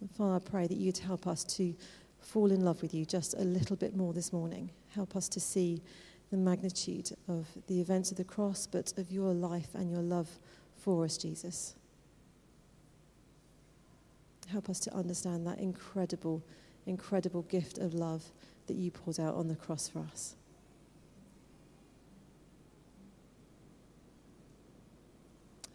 And 0.00 0.10
Father, 0.10 0.34
I 0.34 0.50
pray 0.50 0.66
that 0.66 0.76
you'd 0.76 0.98
help 0.98 1.28
us 1.28 1.44
to 1.44 1.74
fall 2.20 2.50
in 2.50 2.64
love 2.64 2.82
with 2.82 2.92
you 2.92 3.04
just 3.04 3.34
a 3.34 3.42
little 3.44 3.76
bit 3.76 3.96
more 3.96 4.12
this 4.12 4.32
morning. 4.32 4.70
Help 4.94 5.14
us 5.14 5.28
to 5.28 5.40
see 5.40 5.80
the 6.32 6.36
magnitude 6.36 7.12
of 7.28 7.46
the 7.68 7.80
events 7.80 8.10
of 8.10 8.16
the 8.16 8.24
cross, 8.24 8.66
but 8.66 8.92
of 8.96 9.12
your 9.12 9.32
life 9.32 9.68
and 9.74 9.90
your 9.90 10.00
love 10.00 10.28
for 10.76 11.04
us, 11.04 11.16
Jesus. 11.16 11.74
Help 14.48 14.68
us 14.68 14.80
to 14.80 14.94
understand 14.94 15.46
that 15.46 15.58
incredible, 15.58 16.42
incredible 16.86 17.42
gift 17.42 17.78
of 17.78 17.94
love 17.94 18.24
that 18.66 18.74
you 18.74 18.90
poured 18.90 19.20
out 19.20 19.36
on 19.36 19.46
the 19.46 19.54
cross 19.54 19.88
for 19.88 20.00
us. 20.00 20.34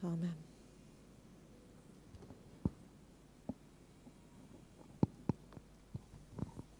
Amen. 0.03 0.46